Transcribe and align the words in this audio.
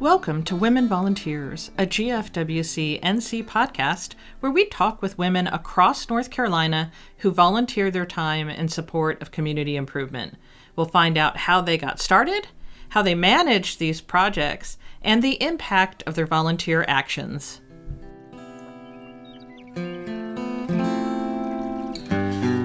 Welcome 0.00 0.44
to 0.44 0.56
Women 0.56 0.88
Volunteers, 0.88 1.70
a 1.76 1.84
GFWC 1.84 3.02
NC 3.02 3.44
podcast 3.44 4.14
where 4.40 4.50
we 4.50 4.64
talk 4.64 5.02
with 5.02 5.18
women 5.18 5.46
across 5.46 6.08
North 6.08 6.30
Carolina 6.30 6.90
who 7.18 7.30
volunteer 7.30 7.90
their 7.90 8.06
time 8.06 8.48
in 8.48 8.68
support 8.68 9.20
of 9.20 9.30
community 9.30 9.76
improvement. 9.76 10.38
We'll 10.74 10.86
find 10.86 11.18
out 11.18 11.36
how 11.36 11.60
they 11.60 11.76
got 11.76 12.00
started, 12.00 12.48
how 12.88 13.02
they 13.02 13.14
manage 13.14 13.76
these 13.76 14.00
projects, 14.00 14.78
and 15.02 15.22
the 15.22 15.40
impact 15.42 16.02
of 16.06 16.14
their 16.14 16.24
volunteer 16.24 16.82
actions. 16.88 17.60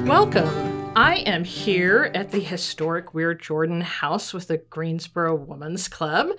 Welcome. 0.07 0.74
I 0.97 1.15
am 1.25 1.43
here 1.43 2.09
at 2.15 2.31
the 2.31 2.39
historic 2.39 3.13
Weir 3.13 3.33
Jordan 3.33 3.81
House 3.81 4.33
with 4.33 4.47
the 4.47 4.59
Greensboro 4.59 5.35
Women's 5.35 5.89
Club, 5.89 6.29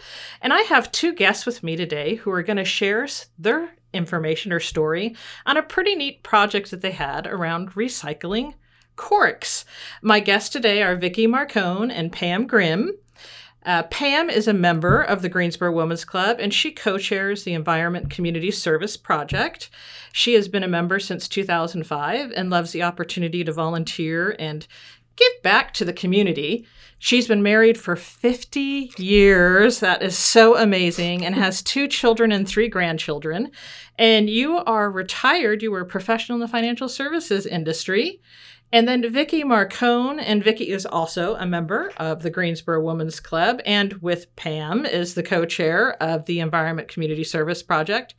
and 0.41 0.51
I 0.51 0.63
have 0.63 0.91
two 0.91 1.13
guests 1.13 1.45
with 1.45 1.63
me 1.63 1.77
today 1.77 2.15
who 2.15 2.30
are 2.30 2.43
going 2.43 2.57
to 2.57 2.65
share 2.65 3.07
their 3.39 3.73
information 3.93 4.55
or 4.55 4.61
story 4.61 5.15
on 5.45 5.59
a 5.59 5.63
pretty 5.63 5.95
neat 5.95 6.23
project 6.23 6.71
that 6.71 6.80
they 6.80 6.93
had 6.93 7.27
around 7.27 7.73
recycling 7.73 8.55
corks. 8.97 9.66
My 10.01 10.21
guests 10.21 10.49
today 10.49 10.83
are 10.83 10.97
Vicki 10.97 11.27
Marcone 11.27 11.93
and 11.93 12.11
Pam 12.11 12.47
Grimm. 12.47 12.93
Uh, 13.66 13.83
Pam 13.83 14.30
is 14.30 14.47
a 14.47 14.55
member 14.55 15.02
of 15.02 15.23
the 15.23 15.29
Greensboro 15.29 15.73
Women's 15.73 16.05
Club 16.05 16.38
and 16.38 16.55
she 16.55 16.70
co 16.70 16.98
chairs 16.98 17.43
the 17.43 17.52
Environment 17.52 18.09
Community 18.09 18.52
Service 18.52 18.97
Project. 18.97 19.69
She 20.12 20.34
has 20.34 20.47
been 20.47 20.62
a 20.62 20.69
member 20.69 21.01
since 21.01 21.27
2005 21.27 22.30
and 22.30 22.48
loves 22.48 22.71
the 22.71 22.84
opportunity 22.84 23.43
to 23.43 23.52
volunteer 23.52 24.37
and 24.38 24.69
give 25.16 25.43
back 25.43 25.74
to 25.74 25.84
the 25.84 25.93
community. 25.93 26.65
She's 26.99 27.29
been 27.29 27.43
married 27.43 27.79
for 27.79 27.95
50 27.95 28.93
years. 28.97 29.80
That 29.80 30.02
is 30.02 30.16
so 30.16 30.57
amazing 30.57 31.25
and 31.25 31.35
has 31.35 31.63
two 31.63 31.88
children 31.88 32.33
and 32.33 32.49
three 32.49 32.69
grandchildren. 32.69 33.51
And 33.99 34.30
you 34.30 34.59
are 34.59 34.91
retired. 34.91 35.63
You 35.63 35.71
were 35.71 35.80
a 35.80 35.87
professional 35.87 36.37
in 36.37 36.41
the 36.41 36.49
financial 36.49 36.88
services 36.88 37.47
industry. 37.47 38.21
And 38.73 38.88
then 38.88 39.13
Vicki 39.13 39.45
Marcone, 39.45 40.21
and 40.21 40.43
Vicki 40.43 40.71
is 40.71 40.87
also 40.87 41.37
a 41.37 41.47
member 41.47 41.93
of 41.99 42.23
the 42.23 42.30
Greensboro 42.30 42.83
Women's 42.83 43.21
Club, 43.21 43.60
and 43.65 43.93
with 44.03 44.35
Pam 44.35 44.85
is 44.85 45.15
the 45.15 45.23
co-chair 45.23 46.03
of 46.03 46.27
the 46.27 46.41
Environment 46.41 46.88
Community 46.88 47.23
Service 47.23 47.63
Project. 47.63 48.15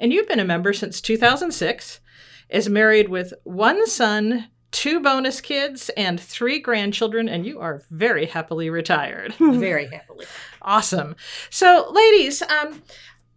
And 0.00 0.10
you've 0.10 0.28
been 0.28 0.40
a 0.40 0.46
member 0.46 0.72
since 0.72 1.02
2006, 1.02 2.00
is 2.48 2.68
married 2.68 3.08
with 3.10 3.34
one 3.44 3.86
son, 3.86 4.48
two 4.72 5.00
bonus 5.00 5.40
kids, 5.40 5.90
and 5.90 6.18
three 6.18 6.58
grandchildren, 6.58 7.28
and 7.28 7.46
you 7.46 7.60
are 7.60 7.82
very 7.90 8.26
happily 8.26 8.70
retired. 8.70 9.34
very 9.38 9.86
happily. 9.86 10.26
Awesome. 10.62 11.14
So, 11.50 11.88
ladies, 11.92 12.42
um, 12.42 12.82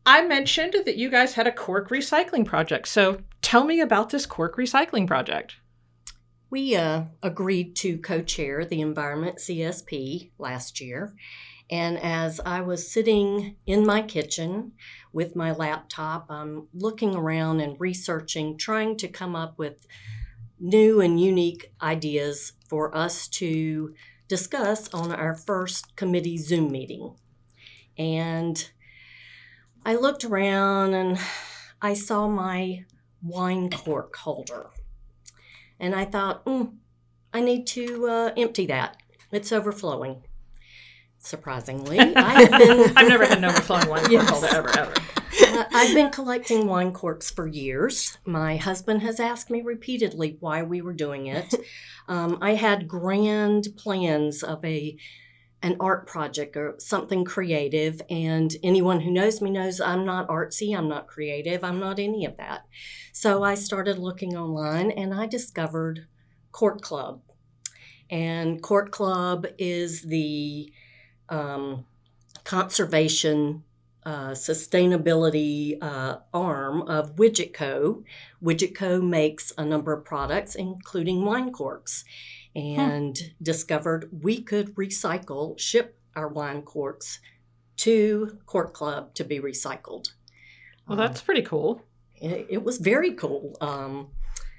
I 0.05 0.25
mentioned 0.25 0.75
that 0.85 0.95
you 0.95 1.09
guys 1.09 1.33
had 1.33 1.45
a 1.45 1.51
cork 1.51 1.89
recycling 1.89 2.45
project. 2.45 2.87
So, 2.87 3.19
tell 3.41 3.65
me 3.65 3.79
about 3.79 4.09
this 4.09 4.25
cork 4.25 4.57
recycling 4.57 5.05
project. 5.05 5.57
We 6.49 6.75
uh, 6.75 7.03
agreed 7.21 7.75
to 7.77 7.97
co 7.97 8.21
chair 8.21 8.65
the 8.65 8.81
Environment 8.81 9.37
CSP 9.37 10.31
last 10.39 10.79
year. 10.79 11.13
And 11.69 11.97
as 11.97 12.39
I 12.45 12.61
was 12.61 12.91
sitting 12.91 13.55
in 13.65 13.85
my 13.85 14.03
kitchen 14.03 14.73
with 15.11 15.35
my 15.35 15.51
laptop, 15.51 16.27
I'm 16.29 16.67
looking 16.73 17.15
around 17.15 17.59
and 17.59 17.75
researching, 17.79 18.57
trying 18.57 18.97
to 18.97 19.07
come 19.07 19.35
up 19.35 19.57
with 19.57 19.87
new 20.59 21.01
and 21.01 21.19
unique 21.19 21.71
ideas 21.81 22.53
for 22.67 22.95
us 22.95 23.27
to 23.27 23.93
discuss 24.27 24.91
on 24.93 25.11
our 25.11 25.35
first 25.35 25.95
committee 25.95 26.37
Zoom 26.37 26.71
meeting. 26.71 27.15
And 27.97 28.69
I 29.85 29.95
looked 29.95 30.25
around 30.25 30.93
and 30.93 31.19
I 31.81 31.93
saw 31.93 32.27
my 32.27 32.85
wine 33.21 33.69
cork 33.69 34.15
holder. 34.15 34.67
And 35.79 35.93
I 35.93 36.05
thought, 36.05 36.45
mm, 36.45 36.73
I 37.33 37.41
need 37.41 37.67
to 37.67 38.07
uh, 38.07 38.31
empty 38.37 38.65
that. 38.67 38.97
It's 39.31 39.51
overflowing. 39.51 40.23
Surprisingly, 41.19 41.99
I've 42.15 42.51
been. 42.51 42.93
I've 42.95 43.07
never 43.07 43.25
had 43.25 43.39
an 43.39 43.45
overflowing 43.45 43.89
wine 43.89 44.11
yes. 44.11 44.29
cork 44.29 44.41
holder 44.41 44.55
ever, 44.55 44.79
ever. 44.79 44.93
Uh, 45.41 45.65
I've 45.73 45.93
been 45.93 46.11
collecting 46.11 46.67
wine 46.67 46.91
corks 46.91 47.29
for 47.29 47.47
years. 47.47 48.17
My 48.25 48.57
husband 48.57 49.01
has 49.01 49.19
asked 49.19 49.49
me 49.49 49.61
repeatedly 49.61 50.37
why 50.39 50.63
we 50.63 50.81
were 50.81 50.93
doing 50.93 51.27
it. 51.27 51.53
Um, 52.07 52.37
I 52.39 52.53
had 52.53 52.87
grand 52.87 53.69
plans 53.77 54.43
of 54.43 54.63
a 54.63 54.95
an 55.65 55.75
art 55.79 56.05
project 56.05 56.55
or 56.55 56.75
something 56.77 57.25
creative. 57.25 57.99
And 58.07 58.55
anyone 58.61 59.01
who 59.01 59.09
knows 59.09 59.41
me 59.41 59.49
knows 59.49 59.81
I'm 59.81 60.05
not 60.05 60.27
artsy, 60.27 60.77
I'm 60.77 60.87
not 60.87 61.07
creative, 61.07 61.63
I'm 61.63 61.79
not 61.79 61.97
any 61.97 62.23
of 62.23 62.37
that. 62.37 62.67
So 63.11 63.43
I 63.43 63.55
started 63.55 63.97
looking 63.97 64.37
online 64.37 64.91
and 64.91 65.11
I 65.11 65.25
discovered 65.25 66.05
Cork 66.51 66.81
Club. 66.81 67.21
And 68.11 68.61
Cork 68.61 68.91
Club 68.91 69.47
is 69.57 70.03
the 70.03 70.71
um, 71.29 71.85
conservation 72.43 73.63
uh, 74.05 74.29
sustainability 74.29 75.77
uh, 75.81 76.17
arm 76.33 76.83
of 76.83 77.15
Widget 77.15 77.53
Co. 77.53 78.03
Widget 78.43 78.75
Co. 78.75 79.01
makes 79.01 79.51
a 79.57 79.65
number 79.65 79.93
of 79.93 80.05
products, 80.05 80.55
including 80.55 81.25
wine 81.25 81.51
corks 81.51 82.05
and 82.55 83.17
huh. 83.17 83.29
discovered 83.41 84.09
we 84.21 84.41
could 84.41 84.75
recycle, 84.75 85.59
ship 85.59 85.97
our 86.15 86.27
wine 86.27 86.61
corks 86.61 87.19
to 87.77 88.37
Cork 88.45 88.73
Club 88.73 89.13
to 89.15 89.23
be 89.23 89.39
recycled. 89.39 90.13
Well, 90.87 90.97
that's 90.97 91.21
um, 91.21 91.25
pretty 91.25 91.41
cool. 91.41 91.81
It, 92.15 92.47
it, 92.49 92.63
was 92.63 92.77
very 92.77 93.13
cool. 93.13 93.57
Um, 93.59 94.09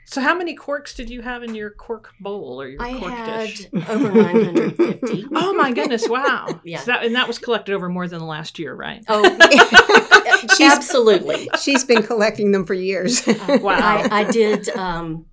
so, 0.09 0.21
how 0.21 0.37
many 0.37 0.55
corks 0.55 0.94
did 0.94 1.11
you 1.11 1.21
have 1.22 1.43
in 1.43 1.56
your 1.56 1.71
cork 1.71 2.15
bowl 2.21 2.62
or 2.62 2.69
your 2.69 2.81
I 2.81 2.97
cork 2.97 3.12
had 3.12 3.49
dish? 3.49 3.67
Over 3.89 4.12
950. 4.12 5.27
oh, 5.34 5.53
my 5.55 5.72
goodness. 5.72 6.09
Wow. 6.09 6.61
yeah. 6.65 6.78
So 6.78 6.93
that, 6.93 7.05
and 7.05 7.17
that 7.17 7.27
was 7.27 7.41
collected 7.41 7.75
over 7.75 7.89
more 7.89 8.06
than 8.06 8.21
the 8.21 8.25
last 8.25 8.61
year, 8.61 8.72
right? 8.72 9.05
Oh, 9.09 9.25
she's, 10.56 10.72
absolutely. 10.72 11.50
She's 11.61 11.83
been 11.83 12.05
collecting 12.05 12.53
them 12.53 12.65
for 12.65 12.75
years. 12.75 13.27
Uh, 13.27 13.59
wow. 13.61 13.77
I, 13.81 14.21
I 14.21 14.31
did. 14.31 14.69
Um, 14.71 15.27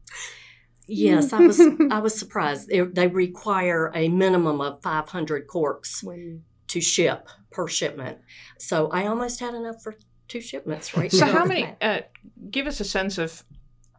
Yes, 0.85 1.31
I 1.31 1.39
was 1.39 1.61
I 1.91 1.99
was 1.99 2.13
surprised. 2.13 2.67
They, 2.67 2.81
they, 2.81 3.07
require 3.07 3.89
a 3.95 4.09
minimum 4.09 4.59
of 4.59 4.81
500 4.81 5.47
corks 5.47 6.03
when... 6.03 6.43
to 6.67 6.81
ship 6.81 7.29
per 7.51 7.69
shipment. 7.69 8.17
So 8.59 8.89
I 8.89 9.07
almost 9.07 9.39
had 9.39 9.53
enough 9.53 9.81
for 9.81 9.95
two 10.27 10.41
shipments 10.41 10.97
right 10.97 11.09
so 11.09 11.25
now. 11.25 11.31
So 11.31 11.39
how 11.39 11.45
many 11.45 11.73
uh, 11.79 12.01
give 12.51 12.67
us 12.67 12.81
a 12.81 12.83
sense 12.83 13.17
of 13.17 13.45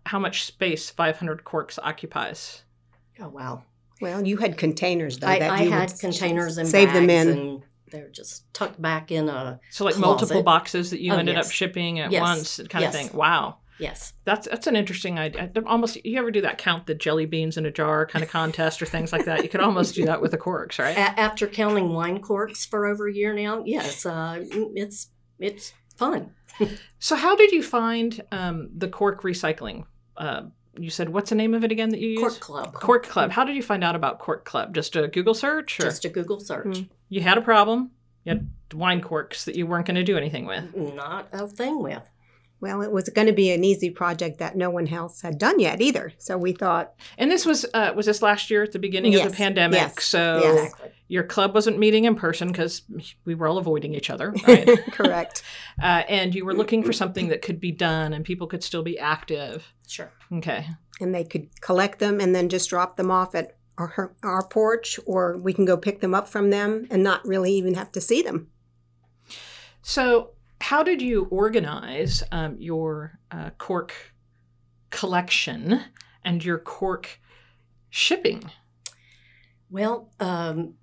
how 0.06 0.18
much 0.18 0.44
space 0.44 0.90
500 0.90 1.44
corks 1.44 1.78
occupies? 1.82 2.62
Oh 3.20 3.28
wow. 3.28 3.62
Well, 4.00 4.26
you 4.26 4.36
had 4.36 4.58
containers 4.58 5.18
though. 5.18 5.28
I, 5.28 5.38
that 5.38 5.50
I 5.50 5.62
you 5.62 5.70
had 5.70 5.98
containers 5.98 6.58
and 6.58 6.68
save 6.68 6.92
them 6.92 7.08
in. 7.08 7.28
And 7.28 7.62
they're 7.90 8.08
just 8.08 8.52
tucked 8.52 8.80
back 8.82 9.12
in 9.12 9.28
a 9.28 9.60
so 9.70 9.84
like 9.84 9.94
closet. 9.94 10.06
multiple 10.06 10.42
boxes 10.42 10.90
that 10.90 11.00
you 11.00 11.12
oh, 11.12 11.18
ended 11.18 11.36
yes. 11.36 11.46
up 11.46 11.52
shipping 11.52 12.00
at 12.00 12.10
yes. 12.10 12.20
once, 12.20 12.56
kind 12.68 12.82
yes. 12.82 12.94
of 12.94 13.00
thing. 13.00 13.16
Wow. 13.16 13.58
Yes. 13.78 14.12
That's 14.24 14.48
that's 14.48 14.66
an 14.66 14.76
interesting 14.76 15.18
idea. 15.18 15.50
Almost 15.66 16.04
you 16.04 16.18
ever 16.18 16.30
do 16.30 16.40
that 16.42 16.58
count 16.58 16.86
the 16.86 16.94
jelly 16.94 17.26
beans 17.26 17.56
in 17.56 17.66
a 17.66 17.70
jar 17.70 18.06
kind 18.06 18.22
of 18.22 18.30
contest 18.30 18.82
or 18.82 18.86
things 18.86 19.12
like 19.12 19.24
that? 19.24 19.42
You 19.42 19.48
could 19.48 19.60
almost 19.60 19.94
do 19.94 20.04
that 20.06 20.20
with 20.20 20.30
the 20.30 20.38
corks, 20.38 20.78
right? 20.78 20.96
A- 20.96 21.20
after 21.20 21.46
counting 21.46 21.92
wine 21.92 22.20
corks 22.20 22.64
for 22.64 22.86
over 22.86 23.08
a 23.08 23.12
year 23.12 23.34
now, 23.34 23.62
yes, 23.64 24.06
uh, 24.06 24.44
it's 24.50 25.08
it's 25.38 25.72
fun. 25.96 26.32
so 26.98 27.16
how 27.16 27.34
did 27.34 27.50
you 27.50 27.62
find 27.62 28.22
um, 28.30 28.70
the 28.76 28.88
cork 28.88 29.22
recycling? 29.22 29.86
Uh, 30.16 30.42
you 30.78 30.90
said 30.90 31.08
what's 31.08 31.30
the 31.30 31.36
name 31.36 31.54
of 31.54 31.64
it 31.64 31.72
again 31.72 31.90
that 31.90 32.00
you 32.00 32.10
use? 32.10 32.20
Cork 32.20 32.40
Club. 32.40 32.74
Cork 32.74 33.06
Club. 33.06 33.30
How 33.30 33.44
did 33.44 33.56
you 33.56 33.62
find 33.62 33.84
out 33.84 33.94
about 33.94 34.18
Cork 34.18 34.44
Club? 34.44 34.74
Just 34.74 34.96
a 34.96 35.08
Google 35.08 35.34
search? 35.34 35.78
Or? 35.80 35.84
Just 35.84 36.04
a 36.04 36.08
Google 36.08 36.40
search. 36.40 36.66
Mm. 36.66 36.88
You 37.08 37.20
had 37.20 37.38
a 37.38 37.42
problem. 37.42 37.90
You 38.24 38.32
had 38.34 38.50
wine 38.72 39.00
corks 39.00 39.44
that 39.44 39.54
you 39.54 39.66
weren't 39.66 39.86
going 39.86 39.96
to 39.96 40.04
do 40.04 40.16
anything 40.16 40.46
with. 40.46 40.74
Not 40.74 41.28
a 41.32 41.46
thing 41.46 41.82
with. 41.82 42.02
Well, 42.64 42.80
it 42.80 42.90
was 42.90 43.10
going 43.10 43.26
to 43.26 43.34
be 43.34 43.50
an 43.50 43.62
easy 43.62 43.90
project 43.90 44.38
that 44.38 44.56
no 44.56 44.70
one 44.70 44.88
else 44.88 45.20
had 45.20 45.36
done 45.36 45.60
yet 45.60 45.82
either. 45.82 46.14
So 46.16 46.38
we 46.38 46.52
thought. 46.52 46.94
And 47.18 47.30
this 47.30 47.44
was 47.44 47.66
uh, 47.74 47.92
was 47.94 48.06
this 48.06 48.22
last 48.22 48.50
year 48.50 48.62
at 48.62 48.72
the 48.72 48.78
beginning 48.78 49.12
yes, 49.12 49.26
of 49.26 49.32
the 49.32 49.36
pandemic. 49.36 49.80
Yes, 49.80 50.02
so 50.02 50.40
yes. 50.42 50.72
your 51.08 51.24
club 51.24 51.52
wasn't 51.52 51.78
meeting 51.78 52.06
in 52.06 52.14
person 52.14 52.48
because 52.48 52.80
we 53.26 53.34
were 53.34 53.48
all 53.48 53.58
avoiding 53.58 53.92
each 53.94 54.08
other. 54.08 54.32
Right? 54.48 54.66
Correct. 54.92 55.42
Uh, 55.82 56.04
and 56.08 56.36
you 56.36 56.44
were 56.44 56.54
looking 56.54 56.84
for 56.84 56.92
something 56.92 57.28
that 57.28 57.42
could 57.42 57.58
be 57.58 57.72
done 57.72 58.12
and 58.12 58.24
people 58.24 58.46
could 58.46 58.62
still 58.62 58.84
be 58.84 58.96
active. 58.96 59.72
Sure. 59.88 60.12
Okay. 60.32 60.68
And 61.00 61.12
they 61.12 61.24
could 61.24 61.60
collect 61.60 61.98
them 61.98 62.20
and 62.20 62.32
then 62.32 62.48
just 62.48 62.70
drop 62.70 62.96
them 62.96 63.10
off 63.10 63.34
at 63.34 63.56
our, 63.76 64.14
our 64.22 64.46
porch, 64.46 65.00
or 65.04 65.36
we 65.36 65.52
can 65.52 65.64
go 65.64 65.76
pick 65.76 66.00
them 66.00 66.14
up 66.14 66.28
from 66.28 66.50
them 66.50 66.86
and 66.92 67.02
not 67.02 67.26
really 67.26 67.52
even 67.54 67.74
have 67.74 67.90
to 67.90 68.00
see 68.00 68.22
them. 68.22 68.52
So 69.82 70.34
how 70.64 70.82
did 70.82 71.02
you 71.02 71.24
organize 71.30 72.22
um, 72.32 72.56
your 72.58 73.18
uh, 73.30 73.50
cork 73.58 74.14
collection 74.88 75.78
and 76.24 76.42
your 76.42 76.56
cork 76.56 77.20
shipping? 77.90 78.50
Well, 79.68 80.08
um, 80.20 80.76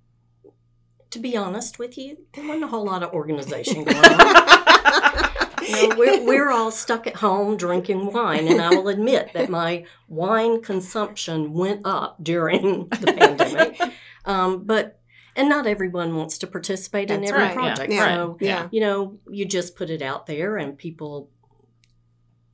to 1.10 1.18
be 1.18 1.36
honest 1.36 1.80
with 1.80 1.98
you, 1.98 2.18
there 2.32 2.44
wasn't 2.44 2.62
a 2.62 2.66
whole 2.68 2.84
lot 2.84 3.02
of 3.02 3.12
organization 3.12 3.82
going 3.84 3.96
on. 3.96 5.30
You 5.66 5.88
know, 5.88 5.96
we're, 5.96 6.26
we're 6.26 6.50
all 6.50 6.70
stuck 6.70 7.08
at 7.08 7.16
home 7.16 7.56
drinking 7.56 8.12
wine, 8.12 8.46
and 8.46 8.60
I 8.60 8.68
will 8.68 8.86
admit 8.86 9.32
that 9.32 9.50
my 9.50 9.84
wine 10.06 10.62
consumption 10.62 11.54
went 11.54 11.84
up 11.84 12.22
during 12.22 12.88
the 12.88 13.12
pandemic. 13.18 13.80
Um, 14.26 14.62
but 14.62 15.01
and 15.36 15.48
not 15.48 15.66
everyone 15.66 16.14
wants 16.16 16.38
to 16.38 16.46
participate 16.46 17.10
in 17.10 17.24
every 17.24 17.42
right, 17.42 17.54
project. 17.54 17.92
yeah, 17.92 18.04
So 18.16 18.36
yeah. 18.40 18.68
you 18.70 18.80
know, 18.80 19.18
you 19.30 19.44
just 19.44 19.76
put 19.76 19.90
it 19.90 20.02
out 20.02 20.26
there, 20.26 20.56
and 20.56 20.76
people 20.78 21.30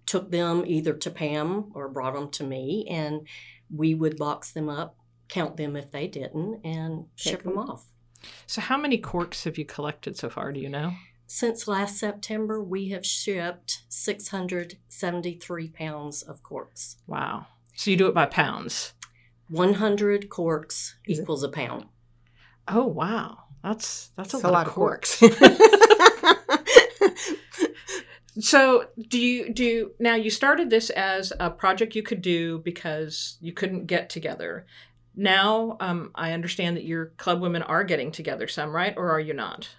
took 0.07 0.31
them 0.31 0.65
either 0.67 0.95
to 0.95 1.11
Pam 1.11 1.71
or 1.75 1.89
brought 1.89 2.15
them 2.15 2.31
to 2.31 2.45
me, 2.45 2.87
and 2.91 3.27
we 3.75 3.95
would 3.95 4.17
box 4.17 4.53
them 4.53 4.69
up, 4.69 4.97
count 5.29 5.57
them 5.57 5.77
if 5.77 5.91
they 5.91 6.07
didn't, 6.07 6.61
and 6.65 7.05
ship 7.15 7.43
them 7.43 7.57
them. 7.57 7.69
off. 7.71 7.85
So, 8.47 8.61
how 8.61 8.77
many 8.77 8.99
corks 8.99 9.45
have 9.45 9.59
you 9.59 9.65
collected 9.65 10.17
so 10.17 10.29
far? 10.31 10.51
Do 10.53 10.61
you 10.61 10.69
know? 10.69 10.93
Since 11.27 11.69
last 11.69 11.99
September, 11.99 12.63
we 12.63 12.89
have 12.89 13.05
shipped 13.05 13.83
673 13.91 15.69
pounds 15.69 16.23
of 16.23 16.43
corks. 16.43 16.97
Wow. 17.07 17.47
So, 17.77 17.91
you 17.91 17.97
do 17.99 18.07
it 18.09 18.15
by 18.15 18.27
pounds. 18.27 18.95
100 19.51 20.29
corks 20.31 20.97
Is 21.07 21.19
it- 21.19 21.23
equals 21.23 21.43
a 21.43 21.49
pound. 21.49 21.87
Oh, 22.71 22.87
wow. 22.87 23.39
That's 23.63 24.11
that's 24.17 24.35
a, 24.35 24.39
lot, 24.39 24.49
a 24.49 24.53
lot 24.53 24.67
of 24.69 24.73
corks. 24.73 25.23
So, 28.41 28.87
do 29.09 29.19
you 29.19 29.53
do 29.53 29.65
you, 29.65 29.93
now? 29.99 30.15
You 30.15 30.31
started 30.31 30.71
this 30.71 30.91
as 30.91 31.33
a 31.41 31.51
project 31.51 31.97
you 31.97 32.05
could 32.05 32.23
do 32.23 32.59
because 32.61 33.37
you 33.41 33.53
couldn't 33.53 33.87
get 33.87 34.11
together. 34.11 34.65
Now, 35.17 35.77
um, 35.81 36.13
I 36.15 36.31
understand 36.33 36.77
that 36.77 36.85
your 36.85 37.07
club 37.17 37.41
women 37.41 37.63
are 37.63 37.83
getting 37.83 38.13
together 38.13 38.47
some, 38.47 38.71
right? 38.71 38.95
Or 38.97 39.11
are 39.11 39.19
you 39.21 39.35
not? 39.35 39.71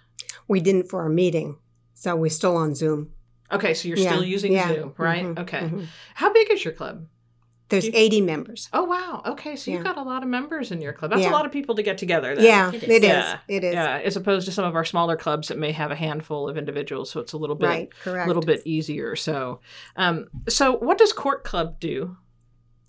we 0.46 0.60
didn't 0.60 0.90
for 0.90 1.00
our 1.00 1.08
meeting, 1.08 1.56
so 1.94 2.14
we're 2.16 2.28
still 2.28 2.56
on 2.56 2.74
Zoom. 2.74 3.12
Okay, 3.52 3.72
so 3.72 3.88
you're 3.88 3.96
Yeah, 3.96 4.10
still 4.10 4.24
using 4.24 4.52
yeah, 4.52 4.68
Zoom, 4.68 4.94
right? 4.98 5.24
mhm, 5.24 5.38
okay. 5.38 5.60
mhm. 5.60 5.86
How 6.14 6.30
big 6.32 6.50
is 6.50 6.62
your 6.64 6.74
club? 6.74 7.06
There's 7.70 7.86
You- 7.86 7.92
80 7.94 8.20
members. 8.20 8.68
Oh, 8.72 8.84
wow. 8.84 9.22
Okay, 9.24 9.56
so 9.56 9.70
you've 9.70 9.84
got 9.84 9.96
a 9.96 10.02
lot 10.02 10.22
of 10.22 10.28
members 10.28 10.70
in 10.70 10.80
your 10.80 10.92
club. 10.92 11.12
That's 11.12 11.24
a 11.26 11.30
lot 11.30 11.46
of 11.46 11.52
people 11.52 11.74
to 11.76 11.82
get 11.82 11.96
together. 11.98 12.34
Then. 12.34 12.44
Yeah, 12.44 12.68
It 12.72 12.82
it 12.82 12.88
is. 12.90 12.96
is. 12.96 13.02
Yeah, 13.02 13.38
It 13.48 13.64
is. 13.64 13.74
Yeah, 13.74 13.98
as 14.04 14.16
opposed 14.16 14.46
to 14.46 14.52
some 14.52 14.64
of 14.64 14.74
our 14.76 14.84
smaller 14.84 15.16
clubs 15.16 15.48
that 15.48 15.56
may 15.58 15.72
have 15.72 15.90
a 15.90 15.96
handful 15.96 16.48
of 16.48 16.58
individuals, 16.58 17.10
so 17.10 17.20
it's 17.20 17.32
a 17.32 17.38
little 17.38 17.56
bit 17.56 17.66
Right, 17.66 17.88
a 17.88 18.04
correct. 18.04 18.26
little 18.28 18.42
bit 18.42 18.62
easier. 18.66 19.16
So, 19.16 19.60
um, 19.96 20.26
so 20.48 20.76
what 20.76 20.98
does 20.98 21.12
Cork 21.12 21.44
Club 21.44 21.80
do 21.80 22.16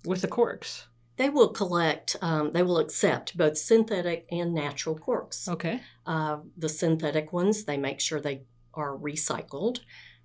with 0.04 0.20
the 0.20 0.28
corks? 0.28 0.86
They 1.16 1.28
will 1.28 1.48
collect, 1.50 2.16
um, 2.22 2.52
they 2.52 2.62
will 2.62 2.78
accept 2.78 3.36
both 3.36 3.56
synthetic 3.58 4.26
and 4.32 4.52
natural 4.54 4.96
corks. 4.98 5.46
Okay. 5.48 5.80
Uh, 6.06 6.38
the 6.56 6.68
synthetic 6.68 7.32
ones, 7.32 7.64
they 7.64 7.76
make 7.76 8.00
sure 8.00 8.18
they 8.20 8.42
are 8.74 8.96
recycled. 8.96 9.80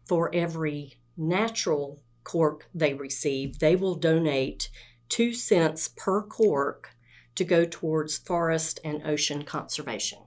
For 0.08 0.34
every 0.34 0.94
natural 1.18 2.02
cork 2.28 2.68
they 2.74 2.94
receive, 2.94 3.60
they 3.60 3.76
will 3.76 3.96
donate 3.96 4.70
two 5.08 5.34
cents 5.34 5.88
per 5.88 6.22
cork 6.22 6.90
to 7.36 7.46
go 7.46 7.64
towards 7.64 8.18
forest 8.18 8.80
and 8.84 9.02
ocean 9.06 9.44
conservation. 9.44 10.20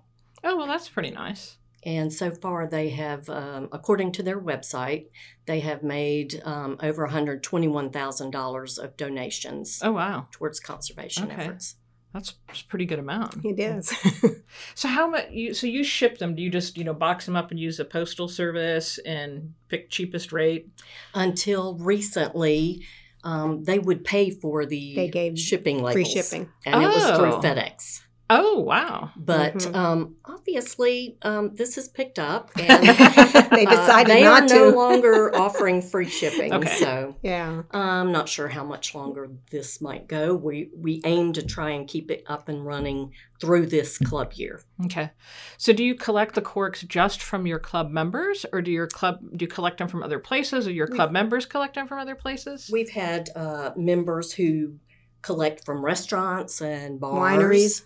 Oh 0.43 0.57
well, 0.57 0.67
that's 0.67 0.89
pretty 0.89 1.11
nice. 1.11 1.59
And 1.85 2.13
so 2.13 2.31
far, 2.31 2.67
they 2.67 2.91
have, 2.91 3.29
um, 3.31 3.69
according 3.73 4.13
to 4.13 4.23
their 4.23 4.41
website, 4.41 5.07
they 5.47 5.61
have 5.61 5.83
made 5.83 6.43
um, 6.45 6.77
over 6.83 7.07
$121,000 7.09 8.79
of 8.79 8.97
donations 8.97 9.81
Oh 9.83 9.93
wow, 9.93 10.29
towards 10.31 10.61
conservation 10.61 11.31
Okay. 11.31 11.43
efforts. 11.43 11.77
That's 12.13 12.31
a 12.49 12.65
pretty 12.69 12.87
good 12.87 12.99
amount. 12.99 13.45
It 13.45 13.59
is. 13.61 13.93
So 14.75 14.89
how 14.89 15.09
much? 15.09 15.31
You 15.31 15.55
so 15.55 15.67
you 15.69 15.85
ship 15.85 16.19
them? 16.19 16.35
Do 16.35 16.43
you 16.43 16.51
just 16.51 16.77
you 16.77 16.83
know 16.83 16.93
box 16.93 17.25
them 17.25 17.37
up 17.37 17.51
and 17.53 17.61
use 17.61 17.79
a 17.79 17.85
postal 17.85 18.27
service 18.27 18.99
and 19.07 19.55
pick 19.69 19.91
cheapest 19.91 20.33
rate? 20.33 20.69
Until 21.15 21.77
recently, 21.79 22.83
um, 23.23 23.63
they 23.65 23.79
would 23.79 24.05
pay 24.05 24.31
for 24.31 24.67
the 24.67 24.95
They 24.97 25.09
gave 25.09 25.39
shipping 25.39 25.77
labels. 25.83 25.93
Free 25.95 26.05
shipping. 26.05 26.49
And 26.67 26.83
it 26.83 26.87
was 26.89 27.05
through 27.17 27.35
Oh. 27.35 27.41
FedEx. 27.41 28.03
Oh 28.33 28.61
wow. 28.61 29.11
But 29.17 29.55
Mhm. 29.57 29.75
um, 29.75 30.15
obviously, 30.25 31.19
um, 31.23 31.55
this 31.57 31.75
has 31.75 31.89
picked 31.89 32.19
up, 32.21 32.51
and 32.59 32.85
They 33.51 33.67
uh, 33.67 33.71
decided 33.71 34.07
they 34.07 34.23
not 34.23 34.51
are 34.51 34.55
no 34.55 34.69
longer 34.71 35.35
offering 35.45 35.83
free 35.83 36.09
shipping. 36.09 36.53
Okay. 36.55 36.77
So 36.79 37.17
Yeah. 37.23 37.63
I'm 37.73 38.13
not 38.13 38.29
sure 38.29 38.47
how 38.49 38.63
much 38.65 38.95
longer 38.95 39.29
this 39.51 39.81
might 39.81 40.07
go. 40.07 40.35
We 40.37 40.71
we 40.77 41.01
aim 41.05 41.33
to 41.35 41.43
try 41.43 41.71
and 41.71 41.89
keep 41.89 42.11
it 42.11 42.23
up 42.29 42.49
and 42.49 42.65
running 42.65 43.13
through 43.41 43.67
this 43.67 43.99
club 43.99 44.33
year. 44.35 44.63
Okay. 44.85 45.11
So 45.59 45.73
do 45.73 45.83
you 45.83 45.97
collect 45.97 46.37
the 46.37 46.43
corks 46.43 46.83
just 46.83 47.21
from 47.23 47.47
your 47.49 47.59
club 47.59 47.91
members, 47.91 48.47
or 48.53 48.63
do 48.63 48.71
your 48.71 48.87
club 48.87 49.19
do 49.37 49.43
you 49.43 49.49
collect 49.49 49.79
them 49.79 49.89
from 49.89 50.05
other 50.05 50.21
places, 50.21 50.69
or 50.69 50.73
your 50.73 50.87
club 50.87 51.11
members 51.11 51.47
collect 51.47 51.75
them 51.75 51.89
from 51.89 51.99
other 51.99 52.15
places? 52.15 52.71
We've 52.73 52.91
had 52.91 53.29
uh, 53.35 53.73
members 53.77 54.33
who 54.33 54.77
collect 55.23 55.67
from 55.67 55.85
restaurants 55.85 56.63
and 56.63 56.99
bars. 57.01 57.37
Wineries. 57.39 57.83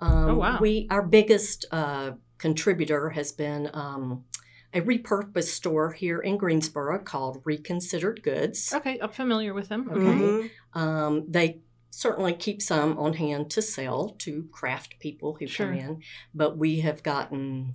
Um, 0.00 0.28
Oh, 0.30 0.34
wow. 0.36 0.58
We 0.60 0.86
our 0.90 1.02
biggest 1.02 1.64
uh, 1.70 2.12
contributor 2.38 3.10
has 3.10 3.32
been 3.32 3.70
um, 3.72 4.24
a 4.74 4.80
repurposed 4.82 5.44
store 5.54 5.92
here 5.92 6.18
in 6.20 6.36
Greensboro 6.36 6.98
called 6.98 7.40
Reconsidered 7.44 8.22
Goods. 8.22 8.72
okay, 8.74 8.98
I'm 9.00 9.10
familiar 9.10 9.54
with 9.54 9.68
them. 9.68 9.88
Okay. 9.90 10.00
Mhm. 10.02 10.50
Um, 10.74 11.24
they 11.28 11.60
certainly 11.90 12.34
keep 12.34 12.60
some 12.60 12.98
on 12.98 13.14
hand 13.14 13.50
to 13.52 13.62
sell 13.62 14.10
to 14.18 14.46
craft 14.52 14.98
people 14.98 15.36
who 15.40 15.46
Sure. 15.46 15.68
come 15.68 15.78
in, 15.78 16.02
but 16.34 16.58
we 16.58 16.80
have 16.80 17.02
gotten 17.02 17.74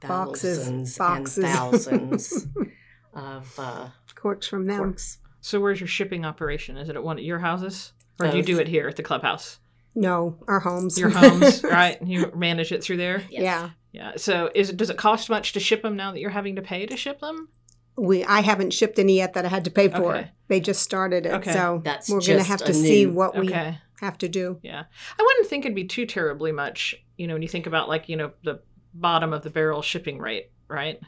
Boxes, 0.00 0.58
thousands 0.58 0.98
boxes. 0.98 1.38
and 1.44 1.52
thousands 1.54 2.46
of 3.14 3.54
uh, 3.58 3.88
Corks 4.14 4.46
from 4.48 4.66
them. 4.66 4.78
corks. 4.78 5.18
So 5.40 5.60
where's 5.60 5.80
your 5.80 5.86
shipping 5.88 6.24
operation? 6.24 6.76
Is 6.76 6.88
it 6.88 6.96
at 6.96 7.02
one 7.02 7.18
of 7.18 7.24
your 7.24 7.38
houses, 7.38 7.92
or 8.20 8.30
do 8.30 8.36
you 8.36 8.42
do 8.42 8.58
it 8.58 8.68
here 8.68 8.86
at 8.88 8.96
the 8.96 9.02
clubhouse? 9.02 9.58
No, 9.94 10.38
our 10.48 10.60
homes. 10.60 10.98
Your 10.98 11.10
homes, 11.10 11.62
right? 11.64 11.98
You 12.04 12.32
manage 12.34 12.72
it 12.72 12.82
through 12.82 12.96
there. 12.98 13.22
Yes. 13.30 13.42
Yeah. 13.42 13.70
Yeah. 13.92 14.12
So 14.16 14.50
is 14.54 14.70
it 14.70 14.76
does 14.78 14.88
it 14.90 14.96
cost 14.96 15.28
much 15.28 15.52
to 15.52 15.60
ship 15.60 15.82
them 15.82 15.96
now 15.96 16.12
that 16.12 16.20
you're 16.20 16.30
having 16.30 16.56
to 16.56 16.62
pay 16.62 16.86
to 16.86 16.96
ship 16.96 17.20
them? 17.20 17.48
We 17.96 18.24
I 18.24 18.40
haven't 18.40 18.72
shipped 18.72 18.98
any 18.98 19.16
yet 19.16 19.34
that 19.34 19.44
I 19.44 19.48
had 19.48 19.64
to 19.64 19.70
pay 19.70 19.88
for. 19.88 20.16
Okay. 20.16 20.30
They 20.48 20.60
just 20.60 20.82
started 20.82 21.26
it. 21.26 21.32
Okay. 21.34 21.52
So 21.52 21.82
That's 21.84 22.08
we're 22.08 22.20
gonna 22.20 22.42
have 22.42 22.62
a 22.62 22.66
to 22.66 22.74
see 22.74 23.06
what 23.06 23.36
we 23.36 23.48
Okay. 23.50 23.78
have 24.00 24.16
to 24.18 24.28
do. 24.28 24.58
Yeah. 24.62 24.84
I 25.18 25.22
wouldn't 25.22 25.46
think 25.48 25.66
it'd 25.66 25.76
be 25.76 25.84
too 25.84 26.06
terribly 26.06 26.52
much, 26.52 26.94
you 27.18 27.26
know, 27.26 27.34
when 27.34 27.42
you 27.42 27.48
think 27.48 27.66
about 27.66 27.88
like, 27.90 28.08
you 28.08 28.16
know, 28.16 28.32
the 28.44 28.62
bottom 28.94 29.34
of 29.34 29.42
the 29.42 29.50
barrel 29.50 29.82
shipping 29.82 30.18
rate, 30.18 30.50
right? 30.68 30.98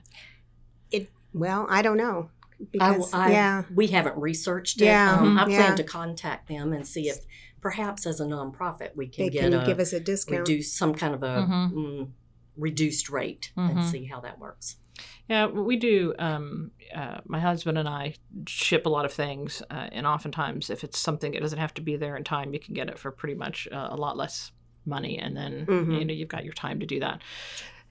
It 0.91 1.11
Well, 1.33 1.67
I 1.71 1.81
don't 1.81 1.97
know. 1.97 2.31
Because 2.71 3.13
I- 3.15 3.33
yeah. 3.33 3.63
we 3.75 3.87
haven't 3.89 4.17
researched 4.19 4.81
it. 4.81 4.85
Yeah, 4.87 5.19
Um, 5.19 5.39
I 5.39 5.43
mhm, 5.45 5.47
plan 5.47 5.61
yeah. 5.71 5.75
to 5.75 5.85
contact 5.85 6.49
them 6.49 6.73
and 6.73 6.87
see 6.87 7.09
if 7.09 7.17
perhaps 7.65 8.05
as 8.07 8.21
a 8.21 8.25
nonprofit 8.27 8.95
we 8.95 9.07
can 9.09 9.25
They 9.25 9.31
get 9.31 9.41
can 9.51 9.55
a 9.55 9.65
give 9.67 9.81
us 9.81 9.95
a 9.95 9.99
discount. 10.01 10.41
reduce 10.41 10.71
some 10.73 10.95
kind 10.95 11.15
of 11.15 11.23
a 11.23 11.47
Mhm. 11.49 11.73
mm, 11.73 12.11
reduced 12.59 13.09
rate 13.09 13.53
Mhm. 13.57 13.71
and 13.71 13.85
see 13.85 14.05
how 14.05 14.21
that 14.21 14.39
works. 14.39 14.77
Yeah, 15.29 15.47
we 15.47 15.77
do. 15.77 16.15
Um, 16.19 16.73
uh, 16.95 17.21
my 17.25 17.41
husband 17.41 17.79
and 17.79 17.89
I 17.89 18.15
ship 18.47 18.85
a 18.85 18.91
lot 18.91 19.07
of 19.07 19.13
things, 19.15 19.63
uh, 19.71 19.89
and 19.91 20.07
oftentimes, 20.07 20.69
if 20.69 20.85
it's 20.85 20.99
something 20.99 21.33
that 21.33 21.41
doesn't 21.41 21.59
have 21.59 21.73
to 21.75 21.81
be 21.81 21.97
there 21.97 22.17
in 22.17 22.23
time, 22.23 22.53
you 22.53 22.61
can 22.61 22.75
get 22.75 22.89
it 22.91 22.99
for 22.99 23.11
pretty 23.11 23.35
much 23.35 23.67
uh, 23.73 23.89
a 23.91 23.97
lot 23.97 24.17
less 24.19 24.53
money, 24.85 25.19
and 25.19 25.35
then 25.35 25.65
Mhm. 25.67 25.99
you 25.99 26.05
know 26.05 26.13
you've 26.13 26.29
got 26.29 26.45
your 26.45 26.53
time 26.53 26.79
to 26.81 26.87
do 26.87 27.01
that. 27.01 27.23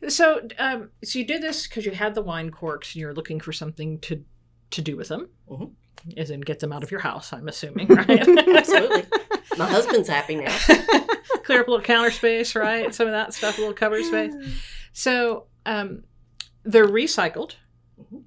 So, 0.08 0.48
um, 0.60 0.92
so 1.03 1.18
you 1.18 1.25
did 1.25 1.42
this 1.42 1.65
because 1.68 1.84
you 1.86 1.92
had 1.94 2.13
the 2.13 2.22
wine 2.22 2.51
corks, 2.51 2.94
and 2.94 3.01
you 3.01 3.08
were 3.08 3.15
looking 3.15 3.39
for 3.39 3.51
something 3.51 4.00
to 4.01 4.24
to 4.70 4.82
do 4.82 4.96
with 4.96 5.08
them, 5.10 5.30
Mhm. 5.50 5.72
as 6.18 6.30
in 6.30 6.42
get 6.42 6.60
them 6.60 6.72
out 6.72 6.84
of 6.84 6.89
your 6.92 7.01
house. 7.01 7.34
I'm 7.34 7.48
assuming, 7.48 7.88
right? 7.89 8.27
Absolutely. 8.27 9.06
My 9.57 9.67
husband's 9.69 10.10
happy 10.10 10.36
now. 10.36 10.55
Clear 11.43 11.62
up 11.62 11.67
a 11.67 11.72
little 11.72 11.81
counter 11.86 12.12
space, 12.12 12.55
right? 12.55 12.93
Some 12.93 13.07
of 13.07 13.13
that 13.13 13.33
stuff, 13.33 13.57
a 13.57 13.62
little 13.62 13.75
cupboard 13.75 14.03
space. 14.05 14.33
So 14.93 15.48
um, 15.65 16.03
they're 16.63 16.88
recycled. 16.88 17.55
Mhm. 18.01 18.24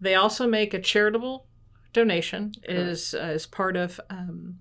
They 0.00 0.14
also 0.14 0.46
make 0.46 0.72
a 0.74 0.80
charitable 0.80 1.46
donation 1.92 2.52
as 2.66 3.14
as 3.14 3.46
part 3.46 3.76
of 3.76 4.00
um, 4.10 4.60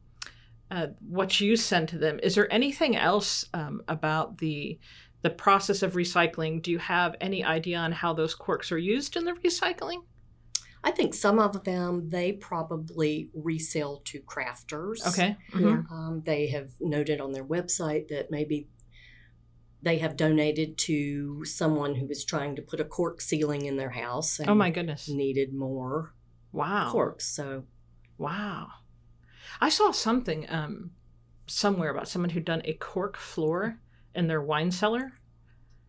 uh, 0.72 0.88
what 1.08 1.40
you 1.40 1.56
send 1.56 1.90
to 1.90 1.98
them. 1.98 2.20
Is 2.24 2.36
there 2.36 2.52
anything 2.52 2.96
else 2.96 3.46
um, 3.54 3.82
about 3.88 4.40
the 4.40 4.80
the 5.22 5.30
process 5.30 5.84
of 5.84 5.94
recycling? 5.94 6.62
Do 6.62 6.72
you 6.72 6.80
have 6.80 7.16
any 7.22 7.44
idea 7.44 7.78
on 7.78 7.92
how 7.92 8.14
those 8.14 8.34
corks 8.36 8.72
are 8.72 8.78
used 8.78 9.16
in 9.16 9.26
the 9.26 9.34
recycling? 9.34 10.04
I 10.84 10.92
think 10.92 11.14
some 11.14 11.40
of 11.40 11.64
them 11.66 12.10
they 12.10 12.32
probably 12.34 13.30
resell 13.34 14.02
to 14.06 14.22
crafters. 14.22 15.06
Okay. 15.08 15.36
Yeah. 15.54 15.60
Mhm. 15.60 15.92
Um, 15.92 16.22
they 16.26 16.48
have 16.48 16.72
noted 16.80 17.20
on 17.22 17.32
their 17.34 17.46
website 17.46 18.08
that 18.10 18.32
maybe 18.32 18.70
they 19.82 19.98
have 20.00 20.18
donated 20.18 20.78
to 20.78 21.44
someone 21.46 21.96
who 21.96 22.06
was 22.06 22.26
trying 22.26 22.56
to 22.56 22.62
put 22.62 22.80
a 22.82 22.86
cork 22.86 23.22
ceiling 23.22 23.66
in 23.66 23.78
their 23.78 23.92
house 23.92 24.40
and 24.40 24.50
Oh 24.50 24.56
my 24.56 24.70
goodness! 24.72 25.08
needed 25.10 25.54
more 25.54 26.14
Wow. 26.52 26.92
corks. 26.92 27.26
So 27.26 27.66
Wow. 28.18 28.68
I 29.62 29.70
saw 29.70 29.92
something 29.92 30.50
um, 30.50 30.92
somewhere 31.48 31.90
about 31.92 32.08
someone 32.08 32.30
who'd 32.32 32.46
done 32.46 32.62
a 32.66 32.74
cork 32.74 33.16
floor 33.18 33.80
in 34.16 34.28
their 34.28 34.42
wine 34.42 34.72
cellar. 34.72 35.12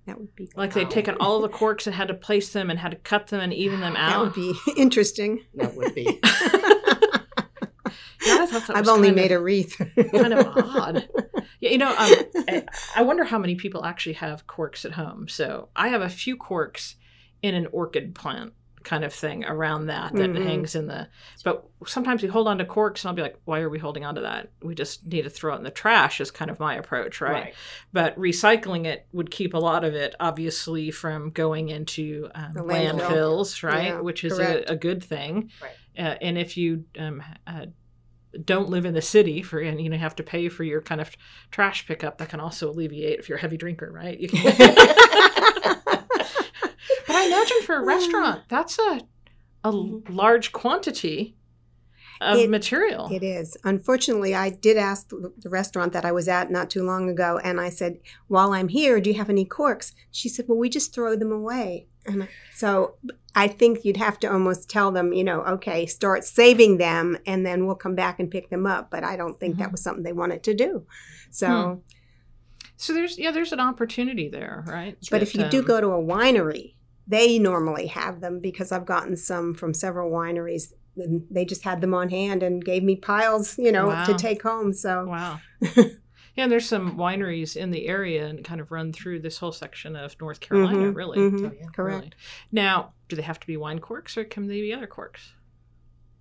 That 0.06 0.18
would 0.18 0.34
be 0.34 0.50
Like 0.56 0.72
they'd 0.72 0.90
taken 0.90 1.16
all 1.20 1.40
the 1.40 1.48
corks 1.60 1.86
and 1.86 1.94
had 1.94 2.08
to 2.08 2.14
place 2.14 2.52
them 2.52 2.70
and 2.70 2.78
had 2.78 2.90
to 2.90 2.96
cut 2.96 3.28
them 3.28 3.40
and 3.40 3.52
even 3.52 3.80
them 3.80 3.96
out. 3.96 4.10
that 4.10 4.20
would 4.20 4.34
be 4.34 4.54
interesting. 4.76 5.44
That 5.54 5.74
would 5.76 5.94
be. 5.94 6.20
Yeah, 8.26 8.34
I 8.42 8.46
that 8.46 8.76
I've 8.76 8.86
only 8.88 9.10
made 9.12 9.32
of, 9.32 9.40
a 9.40 9.42
wreath. 9.42 9.76
kind 10.12 10.34
of 10.34 10.46
odd. 10.46 11.08
Yeah, 11.58 11.70
you 11.70 11.78
know, 11.78 11.88
um, 11.88 12.12
I, 12.48 12.64
I 12.96 13.02
wonder 13.02 13.24
how 13.24 13.38
many 13.38 13.54
people 13.54 13.84
actually 13.84 14.12
have 14.14 14.46
corks 14.46 14.84
at 14.84 14.92
home. 14.92 15.26
So 15.26 15.70
I 15.74 15.88
have 15.88 16.02
a 16.02 16.08
few 16.10 16.36
corks 16.36 16.96
in 17.42 17.54
an 17.54 17.66
orchid 17.72 18.14
plant 18.14 18.52
kind 18.82 19.04
of 19.04 19.12
thing 19.12 19.44
around 19.44 19.86
that 19.86 20.12
that 20.14 20.30
Mhm. 20.30 20.42
hangs 20.42 20.74
in 20.74 20.86
the. 20.86 21.08
But 21.44 21.64
sometimes 21.86 22.22
we 22.22 22.28
hold 22.28 22.48
on 22.48 22.58
to 22.58 22.64
corks, 22.64 23.02
and 23.04 23.10
I'll 23.10 23.14
be 23.14 23.22
like, 23.22 23.36
"Why 23.44 23.60
are 23.60 23.68
we 23.68 23.78
holding 23.78 24.04
on 24.04 24.14
to 24.14 24.22
that? 24.22 24.50
We 24.62 24.74
just 24.74 25.06
need 25.06 25.22
to 25.22 25.30
throw 25.30 25.54
it 25.54 25.58
in 25.58 25.64
the 25.64 25.70
trash." 25.70 26.20
Is 26.20 26.30
kind 26.30 26.50
of 26.50 26.58
my 26.58 26.74
approach, 26.76 27.20
right? 27.20 27.54
But 27.92 28.16
recycling 28.18 28.86
it 28.86 29.06
would 29.12 29.30
keep 29.30 29.52
a 29.54 29.58
lot 29.58 29.84
of 29.84 29.94
it, 29.94 30.14
obviously, 30.18 30.90
from 30.90 31.30
going 31.30 31.68
into 31.68 32.28
um, 32.34 32.54
landfill. 32.54 33.00
landfills, 33.00 33.62
right? 33.62 33.84
Yeah, 33.88 34.00
Which 34.00 34.24
is 34.24 34.38
a, 34.38 34.62
a 34.66 34.76
good 34.76 35.04
thing. 35.04 35.50
Right. 35.62 35.72
Uh, 35.98 36.16
and 36.22 36.38
if 36.38 36.56
you 36.56 36.84
um, 36.98 37.22
uh, 37.46 37.66
don't 38.44 38.68
live 38.70 38.84
in 38.86 38.94
the 38.94 39.02
city 39.02 39.42
for 39.42 39.58
and 39.58 39.80
you 39.80 39.90
know 39.90 39.96
have 39.98 40.14
to 40.16 40.22
pay 40.22 40.48
for 40.48 40.62
your 40.64 40.80
kind 40.80 41.00
of 41.00 41.10
trash 41.50 41.86
pickup, 41.86 42.18
that 42.18 42.28
can 42.28 42.40
also 42.40 42.70
alleviate 42.70 43.18
if 43.18 43.28
you're 43.28 43.38
a 43.38 43.40
heavy 43.40 43.56
drinker, 43.56 43.90
right? 43.92 44.18
You 44.20 44.28
can. 44.28 44.54
but 47.06 47.16
I 47.16 47.28
imagine 47.40 47.62
for 47.66 47.76
a 47.76 47.84
restaurant, 47.84 48.42
that's 48.48 48.78
a 48.78 49.00
a 49.62 49.70
large 49.70 50.52
quantity 50.52 51.36
of 52.22 52.38
It- 52.38 52.50
material. 52.50 53.08
It 53.12 53.22
is. 53.22 53.56
Unfortunately, 53.64 54.34
I 54.34 54.50
did 54.50 54.76
ask 54.76 55.08
the 55.08 55.32
the 55.38 55.50
restaurant 55.50 55.92
that 55.92 56.04
I 56.04 56.12
was 56.12 56.28
at 56.28 56.50
not 56.50 56.70
too 56.70 56.82
long 56.82 57.08
ago, 57.08 57.38
and 57.42 57.60
I 57.60 57.70
said, 57.70 57.98
"While 58.28 58.52
I'm 58.52 58.68
here, 58.68 59.00
do 59.00 59.10
you 59.10 59.16
have 59.16 59.30
any 59.30 59.44
corks?" 59.44 59.92
She 60.10 60.28
said, 60.28 60.46
"Well, 60.48 60.58
we 60.58 60.68
just 60.68 60.94
throw 60.94 61.16
them 61.16 61.32
away." 61.32 61.86
And 62.06 62.28
so 62.54 62.94
I 63.34 63.46
think 63.46 63.84
you'd 63.84 63.98
have 63.98 64.18
to 64.20 64.32
almost 64.32 64.70
tell 64.70 64.90
them, 64.90 65.12
you 65.12 65.22
know, 65.22 65.42
okay, 65.42 65.84
start 65.86 66.24
saving 66.24 66.78
them, 66.78 67.18
and 67.26 67.44
then 67.44 67.66
we'll 67.66 67.76
come 67.76 67.94
back 67.94 68.18
and 68.18 68.30
pick 68.30 68.48
them 68.48 68.66
up. 68.66 68.90
But 68.90 69.04
I 69.04 69.16
don't 69.16 69.38
think 69.38 69.54
Mhm. 69.56 69.58
that 69.58 69.72
was 69.72 69.82
something 69.82 70.02
they 70.02 70.12
wanted 70.14 70.42
to 70.44 70.54
do. 70.54 70.86
So, 71.30 71.48
Hmm. 71.48 71.80
So 72.78 72.94
there's 72.94 73.18
yeah, 73.18 73.30
there's 73.30 73.52
an 73.52 73.60
opportunity 73.60 74.30
there, 74.30 74.64
right? 74.66 74.96
but 75.10 75.22
if 75.22 75.34
That, 75.34 75.44
you 75.44 75.50
do 75.50 75.58
um, 75.60 75.64
go 75.66 75.80
to 75.82 75.88
a 75.88 76.02
winery, 76.02 76.72
they 77.10 77.38
normally 77.38 77.88
have 77.88 78.20
them 78.20 78.40
because 78.40 78.70
I've 78.72 78.86
gotten 78.86 79.16
some 79.16 79.52
from 79.54 79.74
several 79.74 80.10
wineries. 80.10 80.72
And 80.96 81.24
they 81.30 81.44
just 81.44 81.62
had 81.64 81.80
them 81.80 81.94
on 81.94 82.08
hand 82.10 82.42
and 82.42 82.64
gave 82.64 82.82
me 82.82 82.96
piles, 82.96 83.56
you 83.58 83.72
know, 83.72 83.88
Wow. 83.88 84.04
to 84.04 84.14
take 84.14 84.42
home. 84.42 84.72
So, 84.72 85.06
Wow. 85.06 85.40
yeah, 85.76 85.84
and 86.36 86.52
there's 86.52 86.68
some 86.68 86.96
wineries 86.98 87.56
in 87.56 87.70
the 87.70 87.86
area 87.86 88.26
and 88.26 88.44
kind 88.44 88.60
of 88.60 88.70
run 88.70 88.92
through 88.92 89.20
this 89.20 89.38
whole 89.38 89.52
section 89.52 89.94
of 89.96 90.16
North 90.20 90.40
Carolina, 90.40 90.90
Mhm, 90.92 90.94
really. 90.94 91.18
mhm, 91.18 91.46
Oh, 91.46 91.52
yeah. 91.58 91.66
correct. 91.72 92.00
Really. 92.00 92.12
Now, 92.52 92.92
do 93.08 93.16
they 93.16 93.22
have 93.22 93.40
to 93.40 93.46
be 93.46 93.56
wine 93.56 93.78
corks 93.78 94.16
or 94.16 94.24
can 94.24 94.46
they 94.46 94.60
be 94.60 94.72
other 94.74 94.86
corks? 94.88 95.32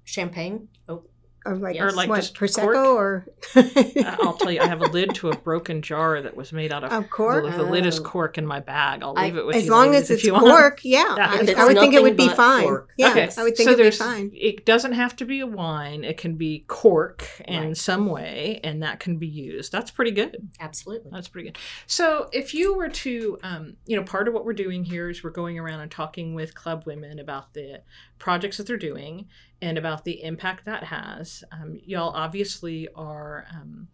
Champagne. 0.05 0.69
Oh, 0.87 1.03
Or 1.45 1.55
like, 1.55 1.75
Yes. 1.75 1.93
Or 1.93 1.95
like 1.95 2.09
what, 2.09 2.17
just 2.17 2.35
prosecco 2.35 2.63
cork? 2.73 2.75
or 2.75 3.25
Uh, 3.55 4.15
I'll 4.21 4.33
tell 4.33 4.51
you, 4.51 4.59
I 4.61 4.67
have 4.67 4.81
a 4.81 4.87
lid 4.87 5.15
to 5.15 5.29
a 5.29 5.37
broken 5.37 5.81
jar 5.81 6.21
that 6.21 6.35
was 6.35 6.51
made 6.51 6.71
out 6.73 6.83
of. 6.83 6.91
of 6.91 7.09
cork. 7.09 7.45
The, 7.45 7.51
the 7.51 7.63
lid 7.63 7.85
is 7.85 7.99
Oh. 7.99 8.03
cork 8.03 8.37
in 8.37 8.45
my 8.45 8.59
bag. 8.59 9.01
I'll 9.03 9.13
I- 9.17 9.25
leave 9.25 9.37
it 9.37 9.45
with 9.45 9.55
As 9.55 9.65
you. 9.65 9.71
long 9.71 9.95
as 9.95 10.11
it's 10.11 10.23
you 10.23 10.33
want. 10.33 10.45
cork, 10.45 10.79
yeah, 10.83 11.15
Yeah. 11.15 11.27
I, 11.31 11.37
would- 11.37 11.49
it's 11.49 11.59
I 11.59 11.65
would 11.65 11.77
think 11.77 11.93
it 11.93 12.01
would 12.03 12.17
be 12.17 12.27
fine. 12.29 12.63
cork. 12.63 12.89
Yeah, 12.97 13.11
okay, 13.11 13.29
I 13.37 13.43
would 13.43 13.55
think 13.55 13.67
so 13.69 13.73
it 13.73 13.77
would 13.77 13.83
be 13.91 13.91
fine. 13.91 14.31
It 14.33 14.65
doesn't 14.65 14.91
have 14.93 15.15
to 15.17 15.25
be 15.25 15.39
a 15.39 15.47
wine. 15.47 16.03
It 16.03 16.17
can 16.17 16.35
be 16.35 16.65
cork 16.67 17.25
in 17.45 17.63
Right. 17.67 17.77
some 17.77 18.07
way, 18.07 18.59
and 18.63 18.83
that 18.83 18.99
can 18.99 19.17
be 19.17 19.27
used. 19.27 19.71
That's 19.71 19.91
pretty 19.91 20.11
good. 20.11 20.49
absolutely. 20.59 21.09
That's 21.11 21.27
pretty 21.29 21.47
good. 21.47 21.57
So, 21.87 22.29
if 22.33 22.53
you 22.53 22.75
were 22.75 22.89
to, 22.89 23.37
um, 23.43 23.77
you 23.85 23.95
know, 23.95 24.03
part 24.03 24.27
of 24.27 24.33
what 24.33 24.45
we're 24.45 24.53
doing 24.53 24.83
here 24.83 25.09
is 25.09 25.23
we're 25.23 25.29
going 25.29 25.57
around 25.57 25.79
and 25.79 25.89
talking 25.91 26.33
with 26.35 26.53
club 26.53 26.83
women 26.85 27.19
about 27.19 27.53
the 27.53 27.81
projects 28.17 28.57
that 28.57 28.67
they're 28.67 28.75
doing 28.77 29.27
and 29.61 29.77
about 29.77 30.05
the 30.05 30.23
impact 30.23 30.65
that 30.65 30.83
has. 30.85 31.43
Um, 31.51 31.77
y'all 31.83 32.15
obviously 32.15 32.87
are 32.95 33.45
um, 33.53 33.87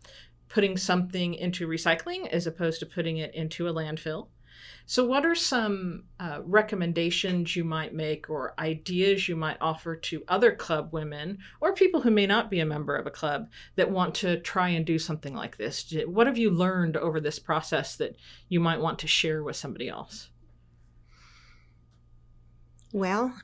putting 0.50 0.77
something 0.77 1.34
into 1.34 1.67
recycling 1.67 2.27
as 2.29 2.48
opposed 2.48 2.79
to 2.79 2.86
putting 2.86 3.17
it 3.17 3.34
into 3.34 3.67
a 3.67 3.74
landfill. 3.74 4.27
So, 4.88 5.03
what 5.03 5.25
are 5.25 5.36
some 5.36 6.03
uh, 6.19 6.41
recommendations 6.43 7.55
you 7.55 7.63
might 7.63 7.93
make 7.93 8.29
or 8.29 8.53
ideas 8.60 9.27
you 9.27 9.36
might 9.36 9.57
offer 9.60 9.95
to 9.95 10.24
other 10.27 10.51
club 10.51 10.89
women 10.91 11.39
or 11.60 11.74
people 11.74 12.01
who 12.01 12.12
may 12.12 12.27
not 12.27 12.51
be 12.51 12.60
a 12.60 12.65
member 12.65 12.95
of 12.95 13.07
a 13.07 13.12
club 13.12 13.50
that 13.75 13.89
want 13.89 14.13
to 14.15 14.39
try 14.39 14.69
and 14.69 14.86
do 14.86 15.00
something 15.00 15.34
like 15.34 15.57
this? 15.57 15.91
What 16.05 16.27
have 16.27 16.38
you 16.38 16.51
learned 16.51 16.98
over 16.98 17.19
this 17.19 17.39
process 17.39 17.95
that 17.98 18.15
you 18.48 18.60
might 18.60 18.79
want 18.79 19.00
to 19.00 19.07
share 19.07 19.43
with 19.43 19.55
somebody 19.55 19.89
else? 19.89 20.29
Well, 22.93 23.36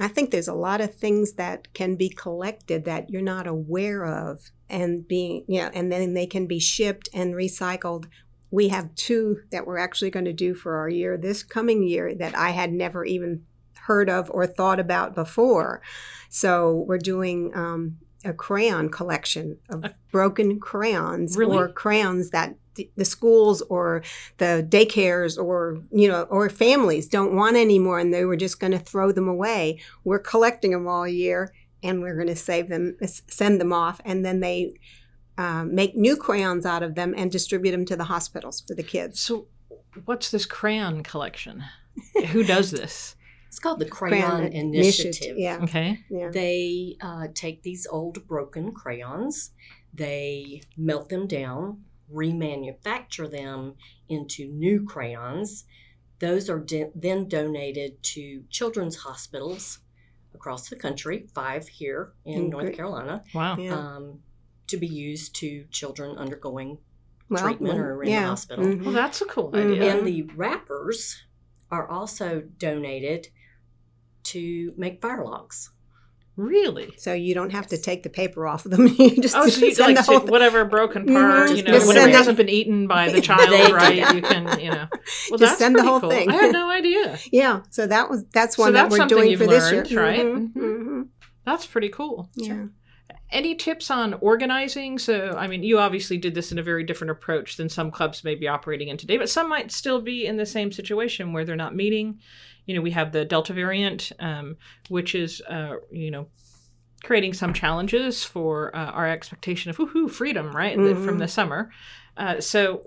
I 0.00 0.08
think 0.08 0.30
there's 0.30 0.48
a 0.48 0.54
lot 0.54 0.80
of 0.80 0.94
things 0.94 1.32
that 1.34 1.72
can 1.74 1.94
be 1.96 2.08
collected 2.08 2.84
that 2.86 3.10
you're 3.10 3.20
not 3.22 3.46
aware 3.46 4.06
of 4.06 4.50
and 4.68 5.06
being, 5.06 5.44
you 5.46 5.60
know, 5.60 5.70
and 5.74 5.92
then 5.92 6.14
they 6.14 6.26
can 6.26 6.46
be 6.46 6.58
shipped 6.58 7.08
and 7.12 7.34
recycled. 7.34 8.06
We 8.50 8.68
have 8.68 8.94
two 8.94 9.42
that 9.50 9.66
we're 9.66 9.78
actually 9.78 10.10
going 10.10 10.24
to 10.24 10.32
do 10.32 10.54
for 10.54 10.76
our 10.76 10.88
year 10.88 11.16
this 11.16 11.42
coming 11.42 11.82
year 11.82 12.14
that 12.14 12.34
I 12.36 12.50
had 12.50 12.72
never 12.72 13.04
even 13.04 13.44
heard 13.82 14.08
of 14.08 14.30
or 14.30 14.46
thought 14.46 14.80
about 14.80 15.14
before. 15.14 15.82
So 16.28 16.84
we're 16.88 16.98
doing 16.98 17.52
um, 17.54 17.98
a 18.24 18.32
crayon 18.32 18.88
collection 18.88 19.58
of 19.68 19.84
broken 20.10 20.60
crayons 20.60 21.36
Really? 21.36 21.56
or 21.56 21.68
crayons 21.68 22.30
that 22.30 22.56
the- 22.80 22.90
the 22.96 23.04
schools 23.04 23.62
or 23.74 24.02
the 24.38 24.52
daycares 24.68 25.36
or 25.46 25.56
you 25.90 26.08
know 26.08 26.22
or 26.30 26.48
families 26.50 27.06
don't 27.08 27.34
want 27.34 27.56
anymore 27.56 27.98
and 27.98 28.12
they 28.14 28.24
were 28.24 28.36
just 28.46 28.60
going 28.60 28.72
to 28.78 28.78
throw 28.90 29.12
them 29.12 29.28
away 29.28 29.78
we're 30.04 30.18
collecting 30.32 30.70
them 30.72 30.86
all 30.88 31.06
year 31.08 31.52
and 31.82 32.00
we're 32.02 32.14
going 32.20 32.34
to 32.36 32.36
save 32.50 32.68
them 32.68 32.96
send 33.38 33.60
them 33.60 33.72
off 33.72 34.00
and 34.04 34.24
then 34.24 34.40
they 34.40 34.72
um, 35.38 35.74
make 35.74 35.96
new 35.96 36.16
crayons 36.16 36.66
out 36.66 36.82
of 36.82 36.94
them 36.94 37.14
and 37.16 37.30
distribute 37.32 37.70
them 37.72 37.86
to 37.86 37.96
the 37.96 38.04
hospitals 38.14 38.60
for 38.66 38.74
the 38.74 38.82
kids 38.82 39.18
So, 39.20 39.46
what's 40.04 40.30
this 40.30 40.44
crayon 40.46 41.02
collection? 41.02 41.64
Who 42.32 42.42
does 42.44 42.70
this? 42.80 43.16
It's 43.48 43.58
called 43.58 43.80
the 43.80 43.86
Crayon, 43.86 44.52
Initiative. 44.52 45.36
yeah 45.38 45.58
Okay. 45.62 45.98
yeah 46.10 46.28
They 46.30 46.96
uh, 47.00 47.26
take 47.34 47.62
these 47.62 47.86
old 47.90 48.16
broken 48.28 48.72
crayons, 48.72 49.50
they 49.94 50.62
melt 50.76 51.08
them 51.08 51.26
down, 51.26 51.82
remanufacture 52.12 53.30
them 53.30 53.74
into 54.08 54.46
new 54.48 54.84
crayons. 54.84 55.64
Those 56.18 56.50
are 56.50 56.58
de- 56.58 56.90
then 56.94 57.28
donated 57.28 58.02
to 58.04 58.44
children's 58.50 58.96
hospitals 58.96 59.80
across 60.34 60.68
the 60.68 60.76
country, 60.76 61.26
five 61.34 61.66
here 61.68 62.12
in 62.24 62.46
Mm, 62.46 62.50
North. 62.50 62.72
Carolina, 62.74 63.22
Wow. 63.34 63.56
yeah 63.56 63.76
um, 63.96 64.20
to 64.68 64.76
be 64.76 64.86
used 64.86 65.34
to 65.36 65.64
children 65.70 66.16
undergoing. 66.16 66.78
well, 67.28 67.44
treatment 67.44 67.74
well, 67.76 67.84
or 67.84 68.02
in 68.02 68.06
the 68.08 68.12
yeah. 68.12 68.26
hospital. 68.26 68.64
Mhm. 68.64 68.84
Well, 68.84 68.92
that's 68.94 69.20
a 69.20 69.24
cool 69.26 69.52
Mhm. 69.52 69.72
idea. 69.72 69.96
And 69.96 70.04
the 70.06 70.22
wrappers 70.34 71.22
are 71.70 71.86
also 71.88 72.40
donated 72.58 73.28
to 74.24 74.74
make 74.76 75.00
fire 75.00 75.24
logs. 75.24 75.70
Really? 76.40 76.92
so 76.96 77.12
you 77.12 77.34
don't 77.34 77.50
have 77.50 77.66
to 77.68 77.76
take 77.78 78.02
the 78.02 78.08
paper 78.08 78.46
off 78.46 78.64
of 78.64 78.70
them 78.70 78.86
you 78.98 79.16
just 79.20 79.36
Oh, 79.36 79.46
so 79.48 79.66
you 79.66 79.74
send 79.74 79.96
like 79.96 80.06
the 80.06 80.20
to- 80.20 80.30
whatever 80.30 80.64
broken 80.64 81.04
part, 81.06 81.50
Mhm. 81.50 81.56
you 81.56 81.62
know, 81.62 81.72
Just 81.72 81.86
whatever 81.86 82.10
hasn't 82.10 82.36
been 82.38 82.48
eaten 82.48 82.86
by 82.86 83.10
the 83.10 83.20
child, 83.30 83.72
right? 83.72 84.14
You 84.14 84.22
can, 84.22 84.58
you 84.60 84.70
know. 84.70 84.86
Well, 85.30 85.38
Just 85.38 85.40
that's 85.40 85.58
send 85.58 85.76
the 85.76 85.82
whole 85.82 86.00
cool. 86.00 86.10
thing. 86.10 86.30
I 86.30 86.34
had 86.36 86.52
no 86.52 86.70
idea. 86.70 87.18
yeah 87.30 87.60
so 87.70 87.86
that 87.86 88.08
was 88.08 88.24
that's 88.32 88.56
So 88.56 88.62
one 88.64 88.72
that's 88.72 88.94
that 88.96 89.02
we're 89.02 89.06
doing 89.08 89.36
for 89.36 89.46
this 89.46 89.70
learned, 89.70 89.90
year 89.90 90.02
right? 90.02 90.20
Mhm, 90.20 90.52
Mhm. 90.54 90.78
mhm. 90.86 91.06
That's 91.44 91.66
pretty 91.66 91.88
cool. 91.90 92.30
yeah 92.36 92.66
Any 93.32 93.54
tips 93.54 93.90
on 93.92 94.14
organizing? 94.14 94.98
So, 94.98 95.36
I 95.38 95.46
mean, 95.46 95.62
you 95.62 95.78
obviously 95.78 96.16
did 96.18 96.34
this 96.34 96.50
in 96.50 96.58
a 96.58 96.64
very 96.64 96.82
different 96.82 97.12
approach 97.12 97.56
than 97.56 97.68
some 97.68 97.90
clubs 97.92 98.24
may 98.24 98.34
be 98.34 98.48
operating 98.48 98.88
in 98.88 98.96
today, 98.96 99.18
but 99.18 99.28
some 99.28 99.48
might 99.48 99.70
still 99.70 100.00
be 100.00 100.26
in 100.26 100.36
the 100.36 100.46
same 100.46 100.72
situation 100.72 101.32
where 101.32 101.44
they're 101.44 101.54
not 101.64 101.76
meeting. 101.76 102.18
You 102.70 102.76
know, 102.76 102.82
we 102.82 102.92
have 102.92 103.10
the 103.10 103.24
Delta 103.24 103.52
variant, 103.52 104.12
um, 104.20 104.56
which 104.88 105.16
is, 105.16 105.42
uh, 105.50 105.78
you 105.90 106.08
know, 106.12 106.28
creating 107.02 107.34
some 107.34 107.52
challenges 107.52 108.22
for 108.22 108.70
uh, 108.76 108.92
our 108.92 109.08
expectation 109.10 109.70
of 109.70 109.76
woohoo 109.78 110.08
freedom, 110.08 110.52
right, 110.52 110.76
the- 110.78 110.94
from 110.94 111.18
the 111.18 111.26
summer. 111.26 111.72
Uh, 112.16 112.40
so, 112.40 112.86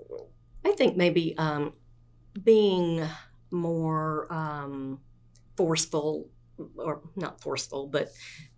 I 0.64 0.72
think 0.72 0.96
maybe 0.96 1.36
um, 1.36 1.74
being 2.42 3.06
more 3.50 4.32
um, 4.32 5.00
forceful, 5.58 6.30
or 6.76 7.02
not 7.14 7.42
forceful, 7.42 7.86
but 7.86 8.08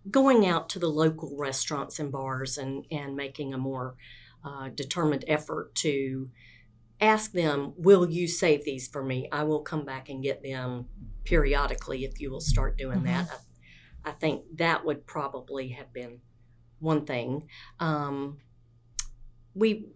going 0.09 0.47
out 0.47 0.69
to 0.69 0.79
the 0.79 0.87
local 0.87 1.35
restaurants 1.37 1.99
and 1.99 2.09
bars 2.09 2.57
and, 2.57 2.85
and 2.89 3.17
making 3.17 3.53
a 3.53 3.57
more 3.57 3.95
uh, 4.45 4.69
determined 4.69 5.25
effort 5.27 5.75
to 5.75 6.29
ask 6.99 7.31
them, 7.31 7.73
Will 7.77 8.09
you 8.09 8.27
save 8.27 8.63
these 8.63 8.87
for 8.87 9.03
me? 9.03 9.27
I 9.31 9.43
will 9.43 9.61
come 9.61 9.85
back 9.85 10.09
and 10.09 10.23
get 10.23 10.43
them 10.43 10.87
periodically 11.23 12.05
if 12.05 12.19
you 12.19 12.31
will 12.31 12.39
start 12.41 12.77
doing 12.77 13.03
that. 13.03 13.29
I, 14.05 14.09
I 14.09 14.11
think 14.13 14.43
that 14.55 14.85
would 14.85 15.05
probably 15.05 15.69
have 15.69 15.91
been 15.93 16.19
one 16.79 17.05
thing. 17.05 17.47
Um, 17.79 18.37
we 19.53 19.87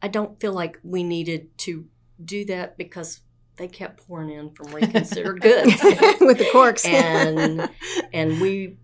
I 0.00 0.08
don't 0.08 0.40
feel 0.40 0.52
like 0.52 0.78
we 0.82 1.02
needed 1.02 1.56
to 1.58 1.86
do 2.22 2.44
that 2.46 2.76
because 2.76 3.20
they 3.56 3.68
kept 3.68 4.06
pouring 4.06 4.30
in 4.30 4.50
from 4.50 4.74
reconsidered 4.74 5.40
goods. 5.42 5.82
with 6.20 6.38
the 6.38 6.48
corks. 6.52 6.84
and 6.84 7.68
and 8.12 8.40
we 8.40 8.76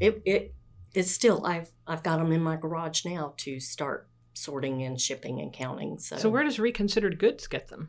it 0.00 0.22
it 0.24 0.54
it's 0.94 1.10
still 1.10 1.44
I've 1.44 1.70
I've 1.86 2.02
got 2.02 2.18
them 2.18 2.32
in 2.32 2.42
my 2.42 2.56
garage 2.56 3.04
now 3.04 3.34
to 3.38 3.60
start 3.60 4.08
sorting 4.34 4.82
and 4.82 5.00
shipping 5.00 5.40
and 5.40 5.52
counting. 5.52 5.98
So, 5.98 6.16
So 6.18 6.28
where 6.28 6.42
does 6.44 6.58
reconsidered 6.58 7.18
goods 7.18 7.46
get 7.46 7.68
them? 7.68 7.88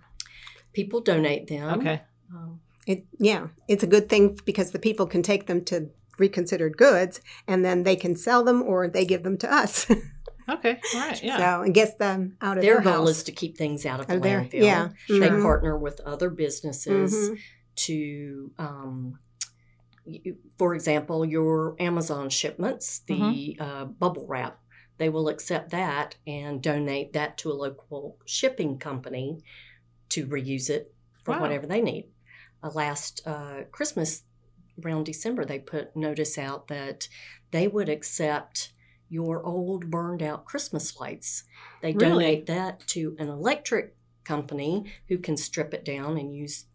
people 0.74 1.00
donate 1.02 1.48
them. 1.48 1.80
Okay. 1.80 2.02
Um, 2.34 2.60
it, 2.86 3.06
yeah, 3.20 3.48
it's 3.68 3.84
a 3.84 3.88
good 3.88 4.10
thing 4.10 4.38
because 4.46 4.72
the 4.72 4.80
people 4.80 5.06
can 5.08 5.24
take 5.24 5.48
them 5.48 5.64
to 5.66 5.90
reconsidered 6.20 6.78
goods, 6.78 7.22
and 7.48 7.64
then 7.66 7.84
they 7.84 7.96
can 7.96 8.16
sell 8.16 8.44
them 8.44 8.62
or 8.62 8.88
they 8.88 9.06
give 9.06 9.24
them 9.24 9.38
to 9.40 9.52
us. 9.54 9.90
Okay. 10.48 10.80
All 10.94 11.00
right. 11.02 11.24
Yeah. 11.24 11.38
So 11.40 11.62
it 11.64 11.74
gets 11.74 11.96
them 11.96 12.38
out 12.40 12.58
of 12.60 12.64
their 12.64 12.76
their 12.76 12.84
goal 12.84 13.08
house. 13.08 13.10
is 13.18 13.24
to 13.24 13.32
keep 13.32 13.58
things 13.58 13.84
out 13.84 14.00
of 14.00 14.06
the 14.06 14.18
of 14.18 14.22
their- 14.22 14.42
landfill. 14.42 14.64
yeah, 14.64 14.90
They 15.10 15.28
partner 15.30 15.76
with 15.76 16.00
other 16.02 16.30
businesses 16.30 17.16
Mhm. 17.32 17.40
to, 17.78 18.52
um, 18.60 19.18
you, 20.06 20.36
for 20.60 20.76
example, 20.76 21.26
your 21.26 21.76
Amazon 21.80 22.30
shipments, 22.30 23.00
the 23.08 23.16
Mm-hmm. 23.20 23.60
uh, 23.64 23.86
bubble 23.86 24.28
wrap. 24.28 24.60
They 24.98 25.10
will 25.10 25.28
accept 25.28 25.72
that 25.72 26.16
and 26.26 26.62
donate 26.62 27.14
that 27.14 27.38
to 27.40 27.52
a 27.52 27.54
local 27.54 28.18
shipping 28.26 28.78
company 28.80 29.40
to 30.10 30.26
reuse 30.26 30.70
it 30.70 30.94
for 31.24 31.32
Wow. 31.34 31.42
whatever 31.42 31.68
they 31.68 31.82
need. 31.82 32.10
Uh, 32.64 32.70
last 32.74 33.22
uh, 33.26 33.64
Christmas, 33.72 34.24
around 34.84 35.06
December, 35.06 35.44
they 35.46 35.60
put 35.60 35.96
notice 35.96 36.38
out 36.38 36.68
that 36.68 37.08
they 37.52 37.68
would 37.68 37.90
accept 37.90 38.72
your 39.10 39.44
old 39.46 39.92
burned 39.92 40.24
out 40.24 40.46
Christmas 40.46 41.00
lights. 41.00 41.44
They 41.82 41.94
Really? 41.94 42.10
donate 42.10 42.46
that 42.48 42.80
to 42.88 43.16
an 43.20 43.30
electric 43.30 43.96
company 44.24 44.92
who 45.10 45.18
can 45.18 45.38
strip 45.38 45.74
it 45.74 45.86
down 45.86 46.18
and 46.18 46.34
use 46.36 46.66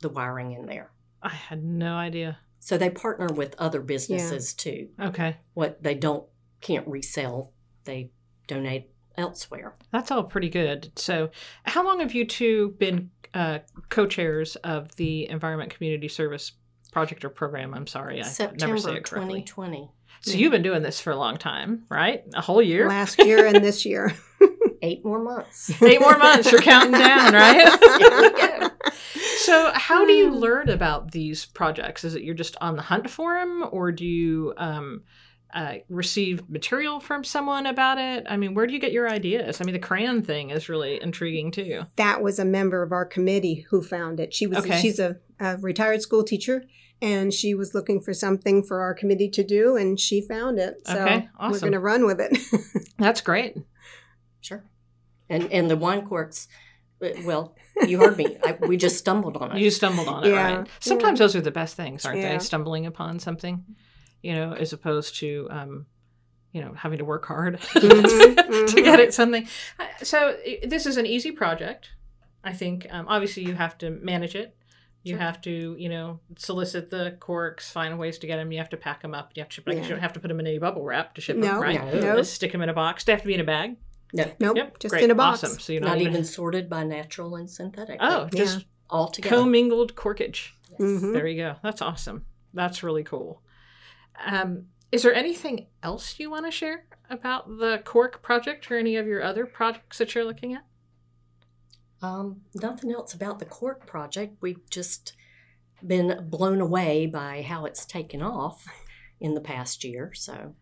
the 0.00 0.08
wiring 0.08 0.52
in 0.52 0.66
there. 0.66 0.92
I 1.22 1.30
had 1.30 1.64
no 1.64 1.94
idea. 1.96 2.38
So 2.60 2.78
they 2.78 2.90
partner 2.90 3.26
with 3.26 3.54
other 3.58 3.80
businesses 3.80 4.54
too. 4.54 4.90
Okay. 5.00 5.36
What 5.54 5.82
they 5.82 5.94
don't 5.94 6.26
can't 6.60 6.86
resell, 6.86 7.52
they 7.84 8.10
donate 8.46 8.90
elsewhere. 9.16 9.74
That's 9.92 10.10
all 10.10 10.24
pretty 10.24 10.48
good. 10.48 10.92
So, 10.96 11.30
how 11.64 11.84
long 11.84 12.00
have 12.00 12.14
you 12.14 12.24
two 12.24 12.74
been 12.78 13.10
uh, 13.34 13.58
co-chairs 13.88 14.56
of 14.56 14.94
the 14.96 15.28
Environment 15.28 15.70
Community 15.70 16.08
Service 16.08 16.52
project 16.92 17.24
or 17.24 17.30
program? 17.30 17.74
I'm 17.74 17.86
sorry, 17.86 18.14
I 18.14 18.22
never 18.22 18.28
say 18.28 18.34
September 18.34 18.76
it 18.76 19.04
correctly. 19.04 19.42
2020. 19.42 19.90
So 20.20 20.32
you've 20.32 20.52
been 20.52 20.62
doing 20.62 20.82
this 20.82 21.00
for 21.00 21.12
a 21.12 21.16
long 21.16 21.36
time, 21.36 21.84
right? 21.88 22.24
A 22.34 22.40
whole 22.40 22.60
year, 22.60 22.88
last 22.88 23.18
year 23.24 23.46
and 23.46 23.62
this 23.64 23.84
year. 23.84 24.12
Eight 24.82 25.04
more 25.04 25.18
months. 25.18 25.70
eight 25.82 26.00
more 26.00 26.16
months. 26.16 26.52
You're 26.52 26.60
counting 26.60 26.92
down, 26.92 27.34
right? 27.34 27.78
Here 27.98 28.20
we 28.22 28.30
go. 28.30 28.70
So, 29.38 29.72
how 29.74 30.06
do 30.06 30.12
you 30.12 30.30
learn 30.30 30.68
about 30.68 31.10
these 31.10 31.46
projects? 31.46 32.04
Is 32.04 32.14
it 32.14 32.22
you're 32.22 32.36
just 32.36 32.56
on 32.60 32.76
the 32.76 32.82
hunt 32.82 33.10
for 33.10 33.34
them, 33.34 33.64
or 33.72 33.90
do 33.90 34.06
you 34.06 34.54
um, 34.56 35.02
uh, 35.54 35.76
receive 35.88 36.48
material 36.50 37.00
from 37.00 37.24
someone 37.24 37.66
about 37.66 37.98
it? 37.98 38.26
I 38.28 38.36
mean, 38.36 38.54
where 38.54 38.66
do 38.66 38.72
you 38.74 38.78
get 38.78 38.92
your 38.92 39.08
ideas? 39.08 39.60
I 39.60 39.64
mean, 39.64 39.72
the 39.72 39.78
crayon 39.78 40.22
thing 40.22 40.50
is 40.50 40.68
really 40.68 41.00
intriguing 41.02 41.50
too. 41.50 41.82
that 41.96 42.22
was 42.22 42.38
a 42.38 42.44
member 42.44 42.82
of 42.82 42.92
our 42.92 43.04
committee 43.06 43.66
who 43.70 43.82
found 43.82 44.20
it. 44.20 44.34
She 44.34 44.46
was 44.46 44.58
Okay. 44.58 44.80
she's 44.80 44.98
a, 44.98 45.16
a 45.40 45.56
retired 45.58 46.02
school 46.02 46.22
teacher 46.22 46.64
and 47.00 47.32
she 47.32 47.54
was 47.54 47.74
looking 47.74 48.00
for 48.00 48.12
something 48.12 48.62
for 48.62 48.80
our 48.80 48.92
committee 48.92 49.30
to 49.30 49.42
do 49.44 49.76
and 49.76 49.98
she 49.98 50.20
found 50.20 50.58
it. 50.58 50.86
So 50.86 50.98
Okay, 51.00 51.28
we're 51.40 51.60
going 51.60 51.72
to 51.72 51.80
run 51.80 52.04
with 52.06 52.20
it. 52.20 52.36
That's 52.98 53.20
great. 53.20 53.56
Sure. 54.40 54.64
And 55.30 55.50
and 55.52 55.70
the 55.70 55.76
wine 55.76 56.06
corks, 56.06 56.48
uh, 57.02 57.08
well, 57.24 57.54
you 57.86 57.98
heard 58.00 58.16
me. 58.16 58.36
I, 58.44 58.58
we 58.66 58.76
just 58.76 58.98
stumbled 58.98 59.36
on 59.36 59.52
it. 59.56 59.60
You 59.60 59.70
stumbled 59.70 60.08
on 60.08 60.24
it, 60.24 60.30
Yeah. 60.30 60.56
right? 60.58 60.68
Sometimes 60.80 61.18
those 61.18 61.36
are 61.36 61.40
the 61.40 61.50
best 61.50 61.74
things, 61.76 62.04
aren't 62.04 62.18
Yeah. 62.20 62.32
they? 62.32 62.38
Stumbling 62.38 62.86
upon 62.86 63.18
something, 63.20 63.64
you 64.22 64.34
know, 64.34 64.52
as 64.52 64.72
opposed 64.72 65.16
to, 65.20 65.46
um, 65.50 65.86
you 66.52 66.60
know, 66.60 66.72
having 66.74 66.98
to 66.98 67.04
work 67.04 67.26
hard 67.26 67.58
Mhm, 67.60 68.66
to 68.68 68.82
get 68.82 68.98
mhm. 68.98 69.02
it 69.04 69.14
something. 69.14 69.46
Uh, 69.78 69.84
So 70.02 70.36
this 70.66 70.86
is 70.86 70.96
an 70.96 71.06
easy 71.06 71.30
project. 71.32 71.90
I 72.44 72.52
think. 72.52 72.86
Um, 72.90 73.06
obviously, 73.08 73.44
you 73.44 73.54
have 73.54 73.76
to 73.78 73.90
manage 73.90 74.34
it. 74.34 74.54
You 75.02 75.14
Sure. 75.14 75.20
have 75.20 75.40
to, 75.42 75.76
you 75.78 75.88
know, 75.88 76.20
solicit 76.36 76.90
the 76.90 77.16
corks, 77.20 77.70
find 77.70 77.98
ways 77.98 78.18
to 78.18 78.26
get 78.26 78.36
them. 78.36 78.52
You 78.52 78.58
have 78.58 78.68
to 78.70 78.76
pack 78.76 79.02
them 79.02 79.14
up. 79.14 79.32
You 79.34 79.42
have 79.42 79.48
to 79.50 79.54
ship. 79.54 79.64
Like, 79.66 79.76
Yeah. 79.78 79.82
You 79.84 79.88
don't 79.90 80.00
have 80.00 80.12
to 80.14 80.20
put 80.20 80.28
them 80.28 80.40
in 80.40 80.46
any 80.46 80.58
bubble 80.58 80.84
wrap 80.84 81.14
to 81.14 81.20
ship 81.20 81.36
them, 81.40 81.44
No, 81.54 81.60
right? 81.60 81.82
No. 81.94 82.00
no, 82.00 82.16
Just 82.16 82.34
stick 82.34 82.52
them 82.52 82.62
in 82.62 82.68
a 82.68 82.74
box. 82.74 83.04
They 83.04 83.12
have 83.12 83.22
to 83.22 83.26
be 83.26 83.34
in 83.34 83.40
a 83.40 83.44
bag. 83.44 83.76
No, 84.12 84.24
nope, 84.40 84.56
Yep, 84.56 84.78
just 84.78 84.92
great. 84.92 85.04
in 85.04 85.10
a 85.10 85.14
box. 85.14 85.44
Awesome. 85.44 85.58
So 85.60 85.72
you're 85.72 85.82
not 85.82 85.98
not, 85.98 86.00
even 86.00 86.24
sorted 86.24 86.68
by 86.70 86.82
natural 86.84 87.36
and 87.36 87.48
synthetic. 87.50 87.98
Oh, 88.00 88.28
Yeah. 88.32 88.44
just 88.44 88.64
all 88.88 89.08
together. 89.08 89.36
commingled 89.36 89.94
corkage. 89.94 90.52
Yes. 90.70 90.80
Mhm. 90.80 91.12
There 91.12 91.26
you 91.26 91.36
go. 91.42 91.56
That's 91.62 91.82
awesome. 91.82 92.24
That's 92.54 92.82
really 92.82 93.04
cool. 93.04 93.42
Um, 94.26 94.66
is 94.90 95.02
there 95.02 95.14
anything 95.14 95.66
else 95.82 96.18
you 96.18 96.30
want 96.30 96.46
to 96.46 96.50
share 96.50 96.84
about 97.10 97.48
the 97.58 97.80
Cork 97.84 98.22
project 98.22 98.70
or 98.70 98.78
any 98.78 98.96
of 98.96 99.06
your 99.06 99.22
other 99.22 99.46
projects 99.46 99.98
that 99.98 100.14
you're 100.14 100.24
looking 100.24 100.54
at? 100.54 100.64
Um, 102.00 102.42
nothing 102.54 102.92
else 102.92 103.12
about 103.12 103.38
the 103.40 103.44
cork 103.44 103.84
project. 103.86 104.36
We've 104.40 104.60
just 104.70 105.14
been 105.84 106.28
blown 106.30 106.60
away 106.60 107.06
by 107.06 107.42
how 107.42 107.64
it's 107.64 107.84
taken 107.84 108.22
off 108.22 108.64
in 109.20 109.34
the 109.34 109.40
past 109.40 109.82
year. 109.82 110.12
So, 110.14 110.54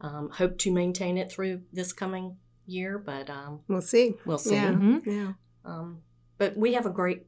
um, 0.00 0.30
hope 0.34 0.56
to 0.58 0.72
maintain 0.72 1.18
it 1.18 1.30
through 1.32 1.62
this 1.72 1.92
coming 1.92 2.36
year, 2.66 2.96
but 2.98 3.28
um, 3.28 3.60
We'll 3.66 3.80
see. 3.82 4.14
we'll 4.24 4.38
see. 4.38 4.54
Yeah. 4.54 4.70
Mhm. 4.72 5.04
Yeah. 5.04 5.32
Um, 5.64 6.02
but 6.38 6.56
we 6.56 6.74
have 6.74 6.86
a 6.86 6.90
great 6.90 7.26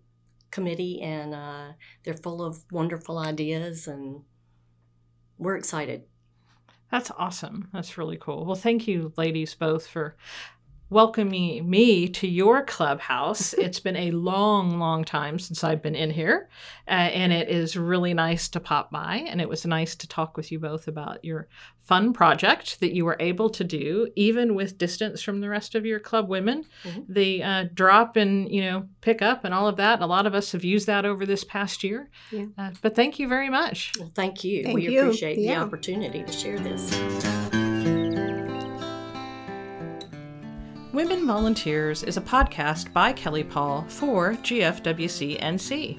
committee, 0.52 1.00
and 1.02 1.34
uh, 1.34 1.72
they're 2.04 2.14
full 2.14 2.42
of 2.44 2.64
wonderful 2.70 3.18
ideas, 3.18 3.88
and 3.88 4.22
we're 5.38 5.56
excited. 5.56 6.04
That's 6.90 7.10
awesome. 7.18 7.68
That's 7.72 7.98
really 7.98 8.16
cool. 8.16 8.44
Well, 8.44 8.54
thank 8.54 8.86
you, 8.86 9.12
ladies, 9.16 9.54
both 9.54 9.86
for 9.86 10.16
welcoming 10.88 11.68
me 11.68 12.08
to 12.08 12.28
your 12.28 12.64
clubhouse. 12.64 13.52
it's 13.58 13.80
been 13.80 13.96
a 13.96 14.10
long, 14.10 14.78
long 14.78 15.04
time 15.04 15.38
since 15.38 15.64
I've 15.64 15.82
been 15.82 15.94
in 15.94 16.10
here, 16.10 16.48
uh, 16.88 16.90
and 16.90 17.32
it 17.32 17.48
is 17.48 17.76
really 17.76 18.14
nice 18.14 18.48
to 18.48 18.60
pop 18.60 18.90
by. 18.90 19.24
And 19.28 19.40
it 19.40 19.48
was 19.48 19.66
nice 19.66 19.94
to 19.96 20.08
talk 20.08 20.36
with 20.36 20.52
you 20.52 20.58
both 20.58 20.88
about 20.88 21.24
your 21.24 21.48
fun 21.84 22.12
project 22.12 22.80
that 22.80 22.94
you 22.94 23.04
were 23.04 23.16
able 23.20 23.48
to 23.48 23.62
do, 23.62 24.08
even 24.16 24.54
with 24.54 24.76
distance 24.76 25.22
from 25.22 25.40
the 25.40 25.48
rest 25.48 25.74
of 25.74 25.86
your 25.86 26.00
club 26.00 26.28
women. 26.28 26.64
Mhm. 26.84 27.04
The 27.08 27.42
uh, 27.42 27.64
drop 27.72 28.16
and 28.16 28.50
you 28.50 28.62
know 28.62 28.88
pick 29.00 29.22
up 29.22 29.44
and 29.44 29.54
all 29.54 29.68
of 29.68 29.76
that. 29.76 30.00
A 30.00 30.06
lot 30.06 30.26
of 30.26 30.34
us 30.34 30.52
have 30.52 30.64
used 30.64 30.86
that 30.88 31.04
over 31.04 31.24
this 31.24 31.44
past 31.44 31.84
year. 31.84 32.10
Yeah. 32.32 32.46
Uh, 32.58 32.70
but 32.82 32.96
thank 32.96 33.18
you 33.18 33.28
very 33.28 33.50
much. 33.50 33.92
Well, 33.98 34.10
thank 34.14 34.44
you. 34.44 34.64
Thank 34.64 34.74
we 34.74 34.88
you. 34.88 35.00
appreciate 35.00 35.36
the 35.36 35.54
opportunity 35.54 36.22
to 36.24 36.32
share 36.32 36.58
this. 36.58 37.65
Women 40.96 41.26
Volunteers 41.26 42.02
is 42.04 42.16
a 42.16 42.22
podcast 42.22 42.90
by 42.94 43.12
Kelly 43.12 43.44
Paul 43.44 43.84
for 43.86 44.32
GFWC 44.32 45.38
NC. 45.42 45.98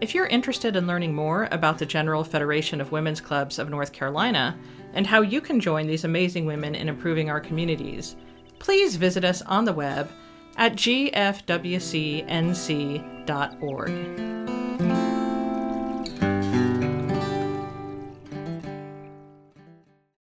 If 0.00 0.14
you're 0.14 0.24
interested 0.28 0.74
in 0.74 0.86
learning 0.86 1.14
more 1.14 1.48
about 1.50 1.76
the 1.76 1.84
General 1.84 2.24
Federation 2.24 2.80
of 2.80 2.90
Women's 2.90 3.20
Clubs 3.20 3.58
of 3.58 3.68
North 3.68 3.92
Carolina 3.92 4.58
and 4.94 5.06
how 5.06 5.20
you 5.20 5.42
can 5.42 5.60
join 5.60 5.86
these 5.86 6.04
amazing 6.04 6.46
women 6.46 6.74
in 6.74 6.88
improving 6.88 7.28
our 7.28 7.40
communities, 7.40 8.16
please 8.58 8.96
visit 8.96 9.22
us 9.22 9.42
on 9.42 9.66
the 9.66 9.72
web 9.74 10.10
at 10.56 10.76
gfwcnc.org. 10.76 11.48